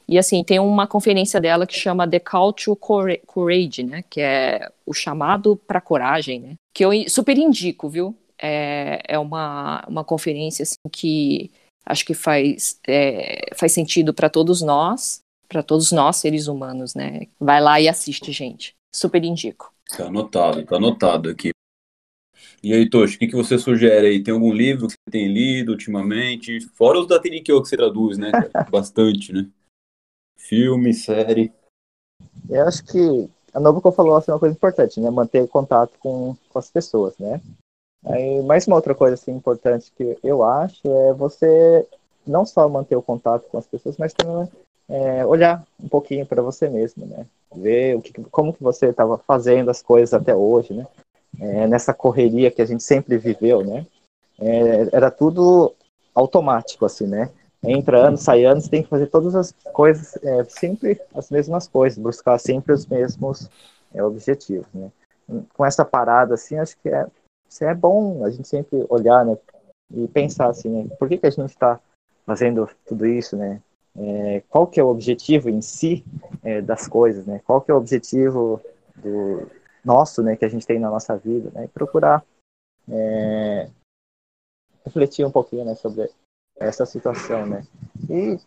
E 0.07 0.17
assim, 0.17 0.43
tem 0.43 0.59
uma 0.59 0.87
conferência 0.87 1.39
dela 1.39 1.65
que 1.65 1.77
chama 1.77 2.07
The 2.07 2.19
Call 2.19 2.53
to 2.53 2.75
Courage, 2.75 3.83
né? 3.83 4.03
Que 4.09 4.21
é 4.21 4.69
o 4.85 4.93
chamado 4.93 5.55
para 5.55 5.81
coragem, 5.81 6.39
né? 6.39 6.55
Que 6.73 6.83
eu 6.83 6.91
super 7.07 7.37
indico, 7.37 7.89
viu? 7.89 8.15
É, 8.37 9.01
é 9.07 9.19
uma, 9.19 9.85
uma 9.87 10.03
conferência 10.03 10.63
assim, 10.63 10.75
que 10.91 11.51
acho 11.85 12.05
que 12.05 12.13
faz, 12.13 12.79
é, 12.87 13.49
faz 13.55 13.71
sentido 13.71 14.13
para 14.13 14.29
todos 14.29 14.61
nós, 14.61 15.21
para 15.47 15.61
todos 15.61 15.91
nós 15.91 16.17
seres 16.17 16.47
humanos, 16.47 16.95
né? 16.95 17.27
Vai 17.39 17.61
lá 17.61 17.79
e 17.79 17.87
assiste, 17.87 18.31
gente. 18.31 18.73
Super 18.93 19.23
indico. 19.23 19.71
Tá 19.95 20.07
anotado, 20.07 20.65
tá 20.65 20.75
anotado 20.77 21.29
aqui. 21.29 21.51
E 22.63 22.73
aí, 22.73 22.87
Toshi, 22.89 23.15
o 23.15 23.19
que, 23.19 23.27
que 23.27 23.35
você 23.35 23.57
sugere 23.57 24.07
aí? 24.07 24.23
Tem 24.23 24.33
algum 24.33 24.53
livro 24.53 24.87
que 24.87 24.93
você 24.93 25.11
tem 25.11 25.27
lido 25.27 25.71
ultimamente? 25.71 26.59
Fora 26.75 26.99
os 26.99 27.07
da 27.07 27.19
Tenikyo 27.19 27.61
que 27.61 27.69
você 27.69 27.75
traduz, 27.75 28.17
né? 28.17 28.31
Bastante, 28.69 29.33
né? 29.33 29.47
Filme, 30.47 30.93
série. 30.93 31.51
Eu 32.49 32.67
acho 32.67 32.83
que 32.85 33.29
a 33.53 33.59
Nobuko 33.59 33.91
falou 33.91 34.15
assim, 34.15 34.31
uma 34.31 34.39
coisa 34.39 34.55
importante, 34.55 34.99
né? 34.99 35.09
Manter 35.09 35.47
contato 35.47 35.93
com, 35.99 36.35
com 36.49 36.59
as 36.59 36.69
pessoas, 36.69 37.17
né? 37.17 37.41
Aí, 38.05 38.41
mais 38.41 38.67
uma 38.67 38.75
outra 38.75 38.95
coisa 38.95 39.13
assim, 39.13 39.31
importante 39.31 39.91
que 39.95 40.17
eu 40.23 40.43
acho 40.43 40.81
é 40.83 41.13
você 41.13 41.87
não 42.25 42.45
só 42.45 42.67
manter 42.67 42.95
o 42.95 43.01
contato 43.01 43.47
com 43.49 43.57
as 43.57 43.67
pessoas, 43.67 43.97
mas 43.97 44.13
também 44.13 44.49
é, 44.89 45.25
olhar 45.25 45.63
um 45.79 45.87
pouquinho 45.87 46.25
para 46.25 46.41
você 46.41 46.69
mesmo, 46.69 47.05
né? 47.05 47.25
Ver 47.55 47.95
o 47.95 48.01
que, 48.01 48.11
como 48.25 48.53
que 48.53 48.63
você 48.63 48.87
estava 48.87 49.17
fazendo 49.17 49.69
as 49.69 49.81
coisas 49.81 50.13
até 50.13 50.35
hoje, 50.35 50.73
né? 50.73 50.87
é, 51.39 51.67
nessa 51.67 51.93
correria 51.93 52.51
que 52.51 52.61
a 52.61 52.65
gente 52.65 52.83
sempre 52.83 53.17
viveu, 53.17 53.63
né? 53.63 53.85
É, 54.39 54.95
era 54.95 55.11
tudo 55.11 55.73
automático, 56.13 56.85
assim, 56.85 57.07
né? 57.07 57.29
Entra 57.63 58.07
ano, 58.07 58.17
sai 58.17 58.43
ano, 58.43 58.59
você 58.59 58.69
tem 58.69 58.83
que 58.83 58.89
fazer 58.89 59.07
todas 59.07 59.35
as 59.35 59.51
coisas, 59.73 60.17
é, 60.23 60.43
sempre 60.45 60.99
as 61.13 61.29
mesmas 61.29 61.67
coisas, 61.67 61.99
buscar 61.99 62.39
sempre 62.39 62.73
os 62.73 62.85
mesmos 62.87 63.49
é, 63.93 64.03
objetivos, 64.03 64.67
né? 64.73 64.91
Com 65.53 65.65
essa 65.65 65.85
parada, 65.85 66.33
assim, 66.33 66.57
acho 66.57 66.77
que 66.79 66.89
é, 66.89 67.05
é 67.61 67.73
bom 67.73 68.25
a 68.25 68.29
gente 68.29 68.47
sempre 68.47 68.85
olhar, 68.89 69.25
né? 69.25 69.37
E 69.93 70.07
pensar, 70.07 70.49
assim, 70.49 70.69
né? 70.69 70.95
Por 70.97 71.07
que, 71.07 71.17
que 71.17 71.27
a 71.27 71.29
gente 71.29 71.49
está 71.49 71.79
fazendo 72.25 72.67
tudo 72.85 73.05
isso, 73.05 73.37
né? 73.37 73.61
É, 73.97 74.41
qual 74.49 74.65
que 74.65 74.79
é 74.79 74.83
o 74.83 74.87
objetivo 74.87 75.49
em 75.49 75.61
si 75.61 76.03
é, 76.43 76.61
das 76.61 76.87
coisas, 76.87 77.25
né? 77.25 77.41
Qual 77.45 77.61
que 77.61 77.69
é 77.69 77.73
o 77.73 77.77
objetivo 77.77 78.59
do, 78.95 79.47
nosso, 79.83 80.21
né, 80.21 80.35
que 80.35 80.45
a 80.45 80.49
gente 80.49 80.65
tem 80.65 80.79
na 80.79 80.89
nossa 80.89 81.17
vida, 81.17 81.51
né, 81.51 81.65
e 81.65 81.67
procurar 81.67 82.23
é, 82.89 83.69
refletir 84.85 85.25
um 85.25 85.31
pouquinho, 85.31 85.65
né, 85.65 85.75
sobre 85.75 86.09
essa 86.61 86.85
situação, 86.85 87.45
né. 87.45 87.65
E 88.09 88.39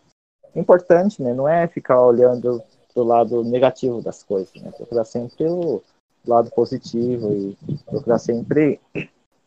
importante, 0.55 1.23
né, 1.23 1.35
não 1.35 1.49
é 1.49 1.67
ficar 1.67 2.01
olhando 2.01 2.63
do 2.95 3.03
lado 3.03 3.43
negativo 3.43 4.01
das 4.01 4.23
coisas, 4.23 4.55
né, 4.63 4.71
procurar 4.71 5.05
sempre 5.05 5.45
o 5.45 5.83
lado 6.27 6.51
positivo 6.51 7.33
e 7.33 7.57
procurar 7.87 8.19
sempre 8.19 8.81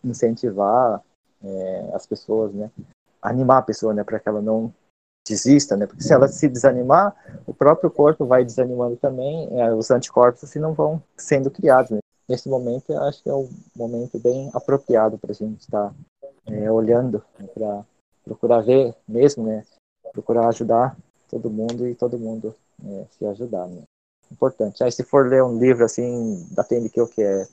incentivar 0.03 1.01
é, 1.43 1.91
as 1.93 2.05
pessoas, 2.05 2.53
né, 2.53 2.69
animar 3.21 3.59
a 3.59 3.63
pessoa, 3.63 3.93
né, 3.93 4.03
para 4.03 4.19
que 4.19 4.27
ela 4.27 4.41
não 4.41 4.73
desista, 5.27 5.75
né? 5.75 5.85
Porque 5.85 6.03
se 6.03 6.13
ela 6.13 6.27
se 6.27 6.47
desanimar, 6.47 7.15
o 7.45 7.53
próprio 7.53 7.91
corpo 7.91 8.25
vai 8.25 8.45
desanimando 8.45 8.95
também, 8.95 9.49
é, 9.59 9.73
os 9.73 9.91
anticorpos 9.91 10.43
assim 10.43 10.59
não 10.59 10.73
vão 10.73 11.03
sendo 11.17 11.51
criados. 11.51 11.91
Né? 11.91 11.99
Nesse 12.29 12.47
momento, 12.47 12.93
acho 12.97 13.21
que 13.21 13.29
é 13.29 13.33
um 13.33 13.49
momento 13.75 14.17
bem 14.19 14.49
apropriado 14.53 15.17
para 15.17 15.31
a 15.31 15.35
gente 15.35 15.59
estar 15.61 15.93
é, 16.45 16.71
olhando, 16.71 17.23
né? 17.39 17.47
para 17.53 17.85
procurar 18.27 18.61
ver 18.61 18.93
mesmo, 19.07 19.45
né? 19.45 19.63
Procurar 20.13 20.47
ajudar 20.49 20.95
todo 21.29 21.49
mundo 21.49 21.87
e 21.87 21.95
todo 21.95 22.19
mundo 22.19 22.53
é, 22.85 23.05
se 23.11 23.25
ajudar, 23.25 23.67
né? 23.67 23.81
Importante. 24.31 24.83
Aí, 24.83 24.91
se 24.91 25.03
for 25.03 25.27
ler 25.27 25.43
um 25.43 25.57
livro 25.57 25.85
assim 25.85 26.45
da 26.51 26.63
TNQ 26.63 27.07
que 27.07 27.23
é 27.23 27.47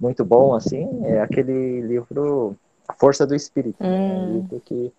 muito 0.00 0.24
bom, 0.24 0.54
assim, 0.54 1.04
é 1.04 1.20
aquele 1.20 1.80
livro 1.82 2.56
A 2.88 2.94
Força 2.94 3.26
do 3.26 3.34
Espírito, 3.34 3.82
hum. 3.82 3.88
né? 3.88 4.16
um 4.16 4.32
livro 4.40 4.60
que 4.60 4.92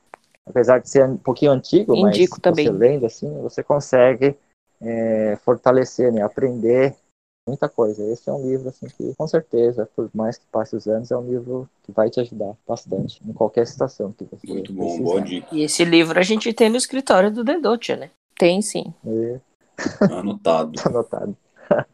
apesar 0.46 0.80
de 0.80 0.90
ser 0.90 1.06
um 1.06 1.18
pouquinho 1.18 1.52
antigo, 1.52 1.96
Indico 1.96 2.38
mas 2.38 2.42
também. 2.42 2.66
você 2.66 2.72
lendo 2.72 3.06
assim, 3.06 3.42
você 3.42 3.62
consegue 3.62 4.36
é, 4.82 5.36
fortalecer, 5.44 6.12
né? 6.12 6.22
Aprender 6.22 6.96
muita 7.48 7.70
coisa. 7.70 8.04
Esse 8.12 8.30
é 8.30 8.34
um 8.34 8.48
livro 8.50 8.70
assim 8.70 8.88
que, 8.88 9.14
com 9.16 9.28
certeza, 9.28 9.90
por 9.96 10.10
mais 10.14 10.38
que 10.38 10.46
passe 10.52 10.76
os 10.76 10.88
anos, 10.88 11.10
é 11.12 11.18
um 11.18 11.26
livro 11.28 11.70
que 11.84 11.92
vai 11.92 12.10
te 12.10 12.20
ajudar 12.20 12.54
bastante 12.68 13.22
em 13.26 13.34
qualquer 13.34 13.66
situação 13.66 14.12
que 14.12 14.26
você 14.26 14.46
Muito 14.48 14.74
bom, 14.74 14.84
precisar. 14.86 15.04
boa 15.04 15.22
dica. 15.22 15.48
E 15.56 15.64
esse 15.64 15.84
livro 15.86 16.20
a 16.20 16.24
gente 16.24 16.52
tem 16.54 16.70
no 16.70 16.78
escritório 16.78 17.32
do 17.32 17.44
Dedotia, 17.44 17.96
né? 17.96 18.12
Tem 18.38 18.62
sim. 18.62 18.94
É, 19.06 19.40
Anotado. 20.12 20.74
tá 20.74 20.90
anotado. 20.90 21.38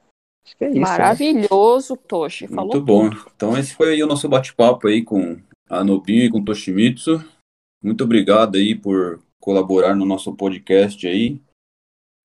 Acho 0.46 0.58
que 0.58 0.66
é 0.66 0.70
isso. 0.70 0.76
né? 0.80 0.82
Maravilhoso, 0.82 1.96
Toshi. 1.96 2.48
Falou 2.48 2.74
Muito 2.74 2.82
bom. 2.86 3.10
Então 3.36 3.58
esse 3.58 3.74
foi 3.74 3.94
aí 3.94 4.04
o 4.04 4.08
nosso 4.08 4.28
bate-papo 4.28 4.88
aí 4.88 5.04
com 5.04 5.40
a 5.70 5.84
Nobi 5.84 6.26
e 6.26 6.30
com 6.30 6.40
o 6.40 6.46
Toshimitsu. 6.46 7.24
Muito 7.82 8.04
obrigado 8.04 8.56
aí 8.56 8.76
por 8.76 9.22
colaborar 9.40 9.96
no 9.96 10.06
nosso 10.06 10.34
podcast 10.36 11.06
aí. 11.08 11.42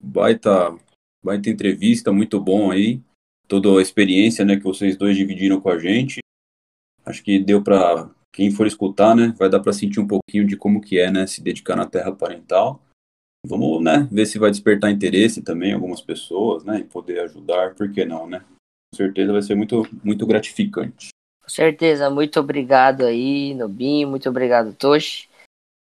Baita, 0.01 0.77
baita 1.23 1.49
entrevista, 1.49 2.11
muito 2.13 2.39
bom 2.39 2.71
aí. 2.71 3.01
Toda 3.49 3.77
a 3.77 3.81
experiência, 3.81 4.45
né, 4.45 4.55
que 4.55 4.63
vocês 4.63 4.95
dois 4.95 5.17
dividiram 5.17 5.59
com 5.59 5.69
a 5.69 5.79
gente. 5.79 6.19
Acho 7.03 7.23
que 7.23 7.39
deu 7.39 7.63
para 7.63 8.09
quem 8.31 8.51
for 8.51 8.67
escutar, 8.67 9.15
né, 9.15 9.33
vai 9.37 9.49
dar 9.49 9.59
para 9.59 9.73
sentir 9.73 9.99
um 9.99 10.07
pouquinho 10.07 10.45
de 10.45 10.55
como 10.55 10.79
que 10.79 10.99
é, 10.99 11.11
né, 11.11 11.25
se 11.25 11.41
dedicar 11.41 11.75
na 11.75 11.87
terra 11.87 12.11
parental. 12.11 12.79
Vamos, 13.45 13.83
né, 13.83 14.07
ver 14.11 14.27
se 14.27 14.37
vai 14.37 14.51
despertar 14.51 14.91
interesse 14.91 15.41
também 15.41 15.73
algumas 15.73 15.99
pessoas, 15.99 16.63
né, 16.63 16.79
e 16.79 16.83
poder 16.83 17.21
ajudar, 17.21 17.73
por 17.73 17.91
que 17.91 18.05
não, 18.05 18.27
né? 18.27 18.45
Com 18.93 18.97
certeza 18.97 19.33
vai 19.33 19.41
ser 19.41 19.55
muito, 19.55 19.83
muito 20.03 20.27
gratificante. 20.27 21.09
Com 21.41 21.49
certeza, 21.49 22.09
muito 22.09 22.39
obrigado 22.39 23.03
aí, 23.03 23.55
Nobinho, 23.55 24.07
muito 24.07 24.29
obrigado, 24.29 24.75
Toshi. 24.75 25.27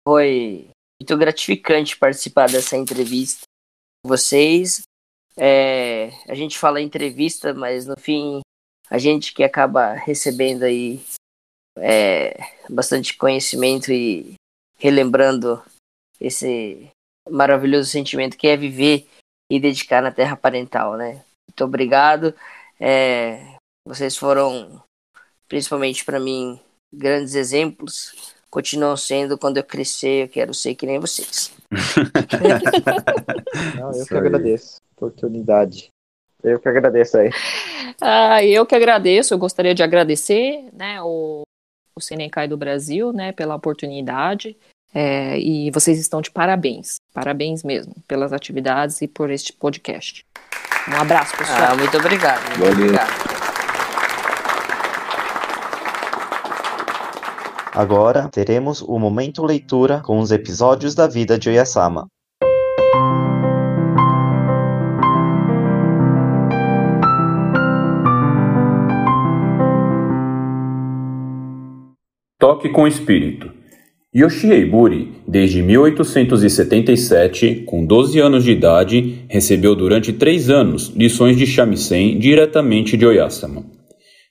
Foi 0.06 0.68
muito 1.00 1.16
gratificante 1.16 1.96
participar 1.96 2.50
dessa 2.50 2.76
entrevista 2.76 3.42
com 4.04 4.08
vocês. 4.08 4.82
É, 5.38 6.10
a 6.28 6.34
gente 6.34 6.58
fala 6.58 6.80
entrevista, 6.80 7.52
mas 7.52 7.86
no 7.86 7.98
fim 7.98 8.40
a 8.88 8.98
gente 8.98 9.34
que 9.34 9.44
acaba 9.44 9.92
recebendo 9.92 10.62
aí 10.62 11.00
é, 11.78 12.36
bastante 12.70 13.16
conhecimento 13.16 13.92
e 13.92 14.34
relembrando 14.78 15.62
esse 16.20 16.88
maravilhoso 17.28 17.90
sentimento 17.90 18.36
que 18.36 18.46
é 18.46 18.56
viver 18.56 19.06
e 19.50 19.60
dedicar 19.60 20.02
na 20.02 20.10
terra 20.10 20.36
parental, 20.36 20.96
né? 20.96 21.22
Muito 21.48 21.64
obrigado. 21.64 22.34
É, 22.80 23.56
vocês 23.86 24.16
foram 24.16 24.82
principalmente 25.48 26.04
para 26.04 26.18
mim, 26.18 26.58
grandes 26.92 27.34
exemplos. 27.34 28.34
Continuam 28.48 28.96
sendo, 28.96 29.36
quando 29.36 29.58
eu 29.58 29.64
crescer, 29.64 30.24
eu 30.24 30.28
quero 30.28 30.54
ser 30.54 30.74
que 30.74 30.86
nem 30.86 30.98
vocês. 30.98 31.52
Não, 33.76 33.92
eu 33.92 34.00
Isso 34.00 34.06
que 34.06 34.14
aí. 34.14 34.20
agradeço 34.20 34.85
oportunidade. 34.96 35.90
Eu 36.42 36.58
que 36.58 36.68
agradeço 36.68 37.18
aí. 37.18 37.30
Ah, 38.00 38.44
eu 38.44 38.66
que 38.66 38.74
agradeço, 38.74 39.32
eu 39.32 39.38
gostaria 39.38 39.74
de 39.74 39.82
agradecer, 39.82 40.68
né, 40.72 41.00
o, 41.02 41.42
o 41.94 42.00
Senecai 42.00 42.46
do 42.46 42.56
Brasil, 42.56 43.12
né, 43.12 43.32
pela 43.32 43.54
oportunidade, 43.54 44.56
é, 44.94 45.38
e 45.38 45.70
vocês 45.70 45.98
estão 45.98 46.20
de 46.20 46.30
parabéns, 46.30 46.96
parabéns 47.12 47.62
mesmo, 47.62 47.94
pelas 48.06 48.32
atividades 48.32 49.00
e 49.02 49.08
por 49.08 49.30
este 49.30 49.52
podcast. 49.52 50.24
Um 50.88 51.00
abraço, 51.00 51.36
pessoal. 51.36 51.72
Ah, 51.72 51.76
muito 51.76 51.96
obrigado. 51.96 52.40
Muito 52.48 52.60
Valeu. 52.60 52.72
obrigado. 52.72 53.36
Agora 57.74 58.28
teremos 58.28 58.80
o 58.80 58.98
momento 58.98 59.44
leitura 59.44 60.00
com 60.00 60.18
os 60.18 60.30
episódios 60.30 60.94
da 60.94 61.06
vida 61.06 61.38
de 61.38 61.50
Oyasama. 61.50 62.06
Toque 72.38 72.68
com 72.68 72.86
espírito. 72.86 73.50
Yoshi 74.14 74.50
Eiburi, 74.50 75.08
desde 75.26 75.62
1877, 75.62 77.62
com 77.64 77.86
12 77.86 78.18
anos 78.18 78.44
de 78.44 78.52
idade, 78.52 79.24
recebeu 79.26 79.74
durante 79.74 80.12
três 80.12 80.50
anos 80.50 80.92
lições 80.94 81.38
de 81.38 81.46
shamisen 81.46 82.18
diretamente 82.18 82.94
de 82.94 83.06
Oyasama. 83.06 83.64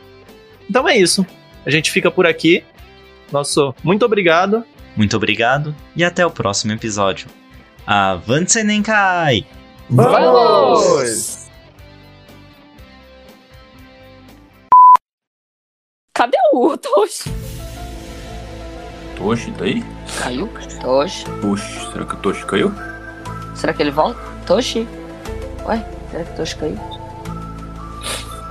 Então 0.70 0.88
é 0.88 0.98
isso. 0.98 1.26
A 1.66 1.70
gente 1.70 1.92
fica 1.92 2.12
por 2.12 2.26
aqui. 2.26 2.64
Nosso 3.32 3.74
muito 3.84 4.06
obrigado. 4.06 4.64
Muito 4.96 5.18
obrigado 5.18 5.76
e 5.96 6.04
até 6.04 6.26
o 6.26 6.32
próximo 6.32 6.72
episódio. 6.72 7.28
Avante 7.86 8.54
Senenkai! 8.54 9.46
Vamos! 9.90 11.43
Cadê 16.24 16.38
o 16.54 16.78
Toshi? 16.78 17.34
Toshi, 19.18 19.52
tá 19.52 19.66
aí? 19.66 19.84
Caiu? 20.22 20.50
Toshi. 20.80 21.26
Puxa, 21.42 21.92
será 21.92 22.06
que 22.06 22.14
o 22.14 22.18
Toshi 22.20 22.46
caiu? 22.46 22.74
Será 23.54 23.74
que 23.74 23.84
ele 23.84 23.92
volta? 23.92 24.18
Toshi? 24.46 24.88
Ué, 25.66 25.86
será 26.10 26.24
que 26.24 26.36
Toshi 26.38 26.56
caiu? 26.56 26.80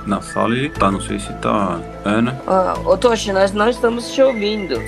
Na 0.05 0.21
sala 0.21 0.53
ele 0.53 0.69
tá, 0.69 0.91
não 0.91 1.01
sei 1.01 1.17
se 1.17 1.33
tá. 1.37 1.79
É, 2.05 2.21
né? 2.21 2.39
Ah, 2.45 2.75
ô 2.85 2.95
Toshi, 2.95 3.31
nós 3.33 3.53
não 3.53 3.67
estamos 3.67 4.11
te 4.11 4.21
ouvindo. 4.21 4.79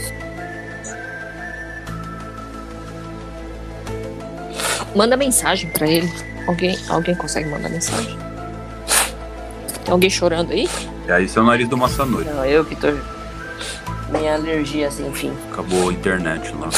Manda 4.96 5.18
mensagem 5.18 5.72
pra 5.72 5.88
ele. 5.88 6.14
Alguém, 6.48 6.78
alguém 6.88 7.16
consegue 7.16 7.50
mandar 7.50 7.70
mensagem? 7.70 8.25
Tem 9.86 9.92
alguém 9.94 10.10
chorando 10.10 10.52
aí? 10.52 10.68
E 11.08 11.12
aí, 11.12 11.28
seu 11.30 11.44
nariz 11.44 11.70
do 11.70 11.78
Massanori. 11.78 12.26
Não, 12.26 12.44
eu 12.46 12.66
que 12.66 12.76
tô. 12.76 12.88
Minha 14.10 14.36
alergia 14.36 14.90
sem 14.92 15.12
fim. 15.14 15.32
Acabou 15.52 15.90
a 15.90 15.94
internet 15.94 16.54
lá. 16.60 16.70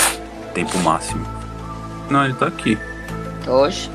Tempo 0.53 0.77
máximo. 0.79 1.25
Não, 2.09 2.25
ele 2.25 2.33
tá 2.33 2.47
aqui. 2.47 2.77
Toshi. 3.43 3.89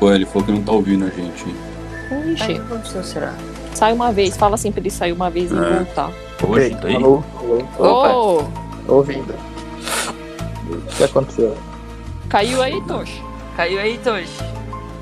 Ué, 0.00 0.14
ele 0.14 0.26
falou 0.26 0.44
que 0.44 0.52
não 0.52 0.62
tá 0.62 0.72
ouvindo 0.72 1.04
a 1.04 1.10
gente. 1.10 1.44
Ixi, 2.32 2.42
o 2.44 2.46
que 2.46 2.52
aconteceu, 2.60 3.04
será? 3.04 3.34
sai 3.74 3.92
uma 3.92 4.10
vez. 4.12 4.36
Fala 4.36 4.54
assim 4.54 4.72
pra 4.72 4.80
ele 4.80 4.90
sair 4.90 5.12
uma 5.12 5.30
vez 5.30 5.50
e 5.52 5.56
É. 5.56 5.74
voltar. 5.76 6.10
Toshi, 6.38 6.70
tá 6.80 6.88
aí? 6.88 6.94
Alô, 6.96 7.22
alô, 7.78 8.44
tô 8.86 8.94
ouvindo. 8.94 9.34
O 10.70 10.96
que 10.96 11.04
aconteceu? 11.04 11.56
caiu 12.28 12.60
aí, 12.62 12.80
Toshi? 12.86 13.22
Caiu 13.56 13.80
aí, 13.80 13.98
Toshi. 13.98 14.38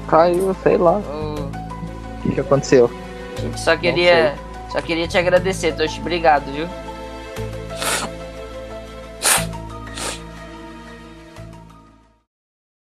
Caiu, 0.08 0.56
sei 0.62 0.76
lá. 0.76 0.98
O 0.98 1.50
que, 2.22 2.32
que 2.32 2.40
aconteceu? 2.40 2.90
Só 3.56 3.76
queria. 3.76 4.34
Só 4.70 4.80
queria 4.82 5.06
te 5.06 5.16
agradecer, 5.16 5.74
Toshi. 5.74 6.00
Obrigado, 6.00 6.52
viu? 6.52 6.68